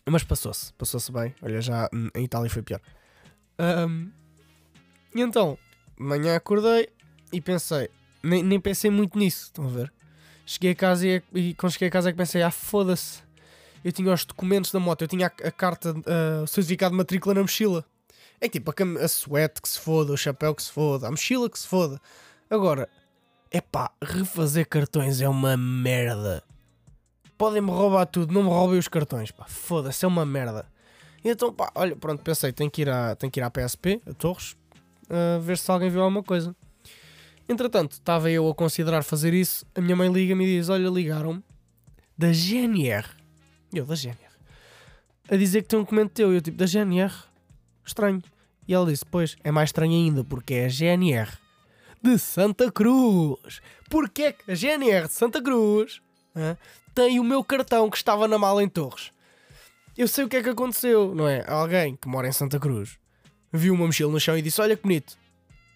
Mas 0.06 0.24
passou-se, 0.24 0.72
passou-se 0.76 1.12
bem. 1.12 1.36
Olha, 1.42 1.60
já 1.60 1.90
hum, 1.94 2.08
em 2.16 2.24
Itália 2.24 2.50
foi 2.50 2.62
pior. 2.62 2.80
Um, 3.60 4.10
e 5.18 5.22
então, 5.22 5.58
manhã 5.98 6.36
acordei 6.36 6.90
e 7.34 7.42
pensei, 7.42 7.90
nem, 8.22 8.44
nem 8.44 8.60
pensei 8.60 8.92
muito 8.92 9.18
nisso, 9.18 9.46
estão 9.46 9.66
a 9.66 9.70
ver? 9.70 9.92
Cheguei 10.46 10.72
a 10.72 10.76
casa 10.76 11.08
e, 11.08 11.24
e 11.34 11.54
quando 11.56 11.74
cheguei 11.74 11.88
a 11.88 11.92
casa 11.92 12.10
é 12.10 12.12
que 12.12 12.18
pensei, 12.18 12.44
ah, 12.44 12.52
foda-se. 12.52 13.24
Eu 13.84 13.92
tinha 13.92 14.14
os 14.14 14.26
documentos 14.26 14.72
da 14.72 14.80
moto, 14.80 15.02
eu 15.02 15.08
tinha 15.08 15.26
a, 15.26 15.48
a 15.48 15.52
carta, 15.52 15.92
uh, 15.92 16.44
o 16.44 16.48
certificado 16.48 16.92
de 16.92 16.98
matrícula 16.98 17.34
na 17.34 17.42
mochila. 17.42 17.84
É 18.40 18.48
tipo, 18.48 18.70
a, 18.70 19.04
a 19.04 19.08
suéte 19.08 19.60
que 19.60 19.68
se 19.68 19.80
foda, 19.80 20.14
o 20.14 20.18
chapéu 20.18 20.54
que 20.54 20.62
se 20.62 20.72
foda, 20.72 21.08
a 21.08 21.12
mochila 21.12 21.50
que 21.50 21.58
se 21.58 21.68
foda. 21.68 22.00
Agora, 22.48 22.88
é 23.50 23.60
pá, 23.60 23.92
refazer 24.00 24.68
cartões 24.68 25.20
é 25.20 25.28
uma 25.28 25.58
merda. 25.58 26.44
Podem-me 27.40 27.72
roubar 27.72 28.06
tudo, 28.06 28.32
não 28.32 28.44
me 28.44 28.50
roubem 28.50 28.78
os 28.78 28.88
cartões, 28.88 29.32
pá, 29.32 29.46
foda-se, 29.48 30.06
é 30.06 30.08
uma 30.08 30.26
merda. 30.26 30.66
E 31.24 31.30
então, 31.30 31.52
pá, 31.52 31.72
olha, 31.76 31.96
pronto, 31.96 32.22
pensei, 32.24 32.52
tenho 32.54 32.70
que 32.70 32.84
ir 32.84 32.90
à, 32.90 33.16
tenho 33.16 33.32
que 33.32 33.40
ir 33.40 33.44
à 33.44 33.50
PSP, 33.50 34.00
a 34.08 34.14
Torres, 34.14 34.56
a 35.10 35.39
ver 35.39 35.58
se 35.58 35.70
alguém 35.72 35.89
viu 35.89 36.02
alguma 36.02 36.24
coisa. 36.24 36.56
Entretanto, 37.50 37.93
estava 37.93 38.30
eu 38.30 38.48
a 38.50 38.54
considerar 38.54 39.04
fazer 39.04 39.34
isso, 39.34 39.65
a 39.74 39.80
minha 39.80 39.96
mãe 39.96 40.12
liga-me 40.12 40.46
e 40.46 40.58
diz: 40.60 40.70
Olha, 40.70 40.89
ligaram-me 40.89 41.43
da 42.17 42.34
GNR. 42.34 43.08
Eu, 43.74 43.86
da 43.86 43.96
GNR. 43.96 44.17
A 45.30 45.36
dizer 45.36 45.62
que 45.62 45.70
tem 45.70 45.80
um 45.80 45.84
documento 45.84 46.12
teu. 46.12 46.34
Eu, 46.34 46.41
tipo, 46.41 46.58
da 46.58 46.65
GNR? 46.65 47.13
Estranho. 47.86 48.22
E 48.67 48.74
ela 48.74 48.86
disse: 48.86 49.06
Pois, 49.06 49.38
é 49.43 49.52
mais 49.52 49.70
estranho 49.70 49.93
ainda, 49.93 50.24
porque 50.24 50.56
é 50.56 50.65
a 50.65 50.70
GNR 50.70 51.32
de 52.02 52.17
Santa 52.17 52.72
Cruz. 52.72 53.62
Porquê 53.89 54.34
que 54.34 54.52
a 54.52 54.56
GNR 54.56 55.08
de 55.08 55.13
Santa 55.13 55.41
Cruz 55.41 56.02
tem 56.93 57.20
o 57.20 57.24
meu 57.24 57.43
cartão 57.43 57.89
que 57.89 57.98
estava 57.98 58.28
na 58.28 58.38
mala 58.38 58.62
em 58.62 58.70
Torres? 58.70 59.12
Eu 59.98 60.08
sei 60.08 60.26
o 60.26 60.30
que 60.30 60.38
é 60.38 60.43
que 60.43 60.50
aconteceu, 60.50 61.15
não 61.15 61.28
é? 61.28 61.43
Alguém 61.48 61.96
que 61.96 62.08
mora 62.08 62.28
em 62.28 62.32
Santa 62.32 62.60
Cruz 62.60 63.00
viu 63.52 63.74
uma 63.74 63.86
mochila 63.86 64.12
no 64.12 64.20
chão 64.20 64.38
e 64.38 64.42
disse: 64.42 64.62
Olha 64.62 64.76
que 64.76 64.84
bonito. 64.84 65.18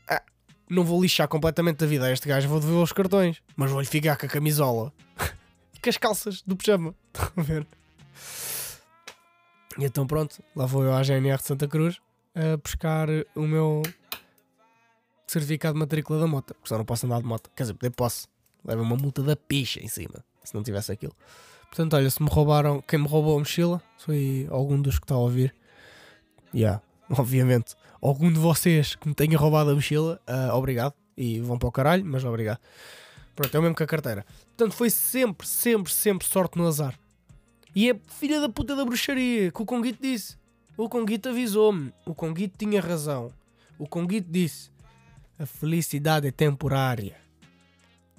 Ah, 0.10 0.22
não 0.70 0.84
vou 0.84 1.02
lixar 1.02 1.28
completamente 1.28 1.84
a 1.84 1.88
vida 1.88 2.06
a 2.06 2.12
este 2.12 2.28
gajo, 2.28 2.48
vou 2.48 2.60
devolver 2.60 2.84
os 2.84 2.94
cartões, 2.94 3.42
mas 3.56 3.72
vou-lhe 3.72 3.88
ficar 3.88 4.18
com 4.18 4.26
a 4.26 4.30
camisola 4.30 4.94
e 5.74 5.80
com 5.80 5.90
as 5.90 5.98
calças 5.98 6.42
do 6.42 6.56
pijama. 6.56 6.96
Estão 7.14 7.32
a 7.38 7.42
ver? 7.42 7.68
E 9.78 9.86
então 9.86 10.06
pronto, 10.06 10.44
lá 10.56 10.66
vou 10.66 10.84
eu 10.84 10.94
à 10.94 11.02
GNR 11.02 11.38
de 11.38 11.44
Santa 11.44 11.68
Cruz 11.68 12.00
a 12.36 12.58
buscar 12.58 13.08
o 13.36 13.42
meu 13.42 13.82
certificado 15.28 15.76
de 15.76 15.80
matrícula 15.80 16.20
da 16.20 16.28
moto, 16.28 16.54
porque 16.54 16.68
só 16.68 16.78
não 16.78 16.86
posso 16.86 17.06
andar 17.06 17.22
de 17.22 17.26
moto. 17.26 17.50
Quer 17.56 17.64
dizer, 17.64 17.92
posso. 17.96 18.28
Leva 18.64 18.82
uma 18.82 18.96
multa 18.96 19.24
da 19.24 19.36
picha 19.36 19.80
em 19.80 19.88
cima, 19.88 20.24
se 20.44 20.54
não 20.54 20.62
tivesse 20.62 20.92
aquilo. 20.92 21.16
Portanto, 21.64 21.96
olha, 21.96 22.10
se 22.10 22.22
me 22.22 22.30
roubaram, 22.30 22.82
quem 22.82 23.00
me 23.00 23.08
roubou 23.08 23.36
a 23.36 23.40
mochila 23.40 23.82
foi 23.98 24.48
algum 24.52 24.80
dos 24.80 25.00
que 25.00 25.06
está 25.06 25.16
a 25.16 25.18
ouvir. 25.18 25.56
Yeah, 26.54 26.82
obviamente. 27.18 27.76
Algum 28.02 28.32
de 28.32 28.40
vocês 28.40 28.96
que 28.96 29.08
me 29.08 29.14
tenha 29.14 29.38
roubado 29.38 29.70
a 29.70 29.76
mochila, 29.76 30.20
uh, 30.28 30.56
obrigado. 30.56 30.94
E 31.16 31.40
vão 31.40 31.58
para 31.58 31.70
o 31.70 31.72
caralho, 31.72 32.04
mas 32.06 32.24
obrigado. 32.24 32.60
Pronto, 33.36 33.54
é 33.56 33.60
o 33.60 33.62
mesmo 33.62 33.76
que 33.76 33.84
a 33.84 33.88
carteira. 33.88 34.26
Portanto, 34.58 34.76
foi 34.76 34.90
sempre, 34.90 35.48
sempre, 35.48 35.92
sempre 35.92 36.28
sorte 36.28 36.58
no 36.58 36.68
azar. 36.68 36.98
E 37.76 37.90
é 37.90 37.96
filha 38.20 38.42
da 38.42 38.50
puta 38.50 38.76
da 38.76 38.84
bruxaria 38.84 39.52
que 39.52 39.62
o 39.62 39.66
Conguito 39.66 40.02
disse. 40.02 40.36
O 40.76 40.90
Conguito 40.90 41.30
avisou-me. 41.30 41.94
O 42.06 42.16
Conguito 42.16 42.58
tinha 42.58 42.82
razão. 42.82 43.32
O 43.78 43.88
Conguito 43.88 44.30
disse: 44.30 44.72
a 45.40 45.46
felicidade 45.46 46.28
é 46.28 46.32
temporária, 46.32 47.16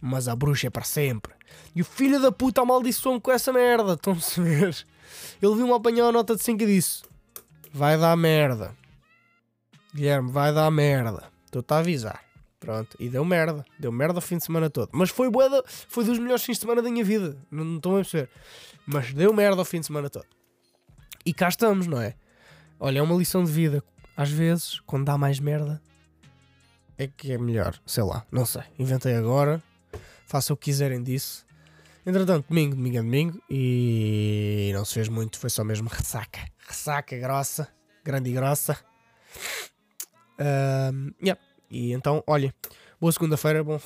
mas 0.01 0.29
a 0.29 0.37
bruxa 0.37 0.69
é 0.69 0.71
para 0.71 0.85
sempre. 0.85 1.33
E 1.75 1.83
o 1.83 1.85
filho 1.85 2.21
da 2.21 2.33
puta 2.33 2.63
amaldiçoou-me 2.63 3.21
com 3.21 3.31
essa 3.31 3.53
merda. 3.53 3.95
Estão-se 3.95 4.41
a 4.41 4.43
ver? 4.43 4.87
Ele 5.41 5.55
viu-me 5.55 5.73
apanhar 5.73 6.07
a 6.07 6.13
nota 6.13 6.35
de 6.35 6.43
5 6.43 6.63
e 6.63 6.67
disse: 6.67 7.03
Vai 7.73 7.99
dar 7.99 8.17
merda. 8.17 8.75
Guilherme, 9.95 10.31
vai 10.31 10.53
dar 10.53 10.71
merda. 10.71 11.31
Estou-te 11.47 11.73
a 11.73 11.79
avisar. 11.79 12.25
Pronto, 12.59 12.97
e 13.01 13.09
deu 13.09 13.25
merda. 13.25 13.65
Deu 13.79 13.91
merda 13.91 14.19
o 14.19 14.23
fim 14.23 14.39
de 14.39 14.45
semana 14.45 14.71
todo. 14.71 14.91
Mas 14.93 15.11
foi 15.11 15.29
boeda, 15.29 15.63
foi 15.67 16.05
dos 16.05 16.19
melhores 16.19 16.45
fins 16.45 16.55
de 16.55 16.61
semana 16.61 16.81
da 16.81 16.89
minha 16.89 17.05
vida. 17.05 17.37
Não, 17.51 17.77
estou 17.77 17.93
a 17.93 17.97
perceber. 17.97 18.31
Mas 18.87 19.13
deu 19.13 19.33
merda 19.33 19.61
o 19.61 19.65
fim 19.65 19.81
de 19.81 19.87
semana 19.87 20.09
todo. 20.09 20.27
E 21.27 21.35
cá 21.35 21.49
estamos, 21.49 21.87
não 21.87 22.01
é? 22.01 22.15
Olha, 22.79 23.01
é 23.01 23.03
uma 23.03 23.17
lição 23.17 23.45
de 23.45 23.51
vida. 23.51 23.83
Às 24.17 24.31
vezes, 24.31 24.81
quando 24.87 25.07
dá 25.07 25.19
mais 25.19 25.41
merda, 25.41 25.83
é 26.97 27.07
que 27.07 27.33
é 27.33 27.39
melhor. 27.39 27.79
Sei 27.85 28.03
lá, 28.03 28.25
não 28.31 28.47
sei. 28.47 28.63
Inventei 28.79 29.15
agora. 29.15 29.63
Façam 30.27 30.55
o 30.55 30.57
que 30.57 30.67
quiserem 30.67 31.03
disso. 31.03 31.45
Entretanto, 32.07 32.47
domingo, 32.49 32.75
domingo 32.75 32.97
é 32.97 33.03
domingo 33.03 33.43
e 33.49 34.71
não 34.75 34.85
se 34.85 34.95
fez 34.95 35.09
muito, 35.09 35.39
foi 35.39 35.51
só 35.51 35.63
mesmo 35.63 35.89
ressaca. 35.89 36.41
Ressaca 36.67 37.17
grossa, 37.17 37.69
grande 38.05 38.31
e 38.31 38.33
grossa. 38.33 38.77
Um, 40.39 41.13
yeah. 41.23 41.41
E 41.71 41.93
então, 41.93 42.23
olha, 42.27 42.55
boa 43.01 43.13
segunda-feira, 43.13 43.65
bom 43.65 43.81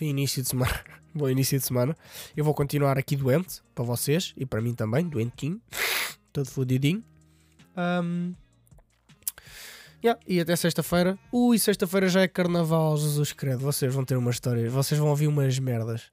início 0.00 0.42
de 0.42 0.48
semana. 0.48 0.80
bom 1.14 1.28
início 1.28 1.58
de 1.58 1.64
semana. 1.64 1.96
Eu 2.36 2.44
vou 2.44 2.54
continuar 2.54 2.98
aqui 2.98 3.16
doente 3.16 3.60
para 3.74 3.84
vocês 3.84 4.32
e 4.36 4.46
para 4.46 4.60
mim 4.60 4.74
também, 4.74 5.08
doentinho, 5.08 5.60
todo 6.32 6.48
fodidinho. 6.48 7.04
Um, 7.76 8.34
yeah, 10.02 10.20
e 10.26 10.40
até 10.40 10.56
sexta-feira. 10.56 11.18
Ui, 11.32 11.58
sexta-feira 11.58 12.08
já 12.08 12.22
é 12.22 12.28
carnaval, 12.28 12.96
Jesus 12.96 13.32
credo. 13.32 13.60
Vocês 13.60 13.92
vão 13.92 14.04
ter 14.04 14.16
uma 14.16 14.30
história, 14.30 14.70
vocês 14.70 14.98
vão 14.98 15.10
ouvir 15.10 15.26
umas 15.26 15.58
merdas 15.58 16.10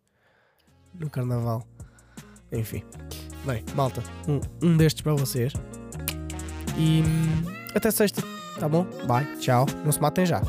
no 0.94 1.10
carnaval. 1.10 1.66
Enfim. 2.52 2.84
Bem, 3.46 3.64
malta, 3.76 4.02
um, 4.28 4.40
um 4.62 4.78
destes 4.78 5.02
para 5.02 5.14
vocês. 5.14 5.54
E 6.78 7.02
hum, 7.02 7.44
até 7.74 7.92
sexta, 7.92 8.22
tá 8.60 8.68
bom? 8.68 8.86
Bye, 9.08 9.26
tchau. 9.40 9.66
Não 9.84 9.92
se 9.92 10.02
matem 10.02 10.26
já. 10.26 10.42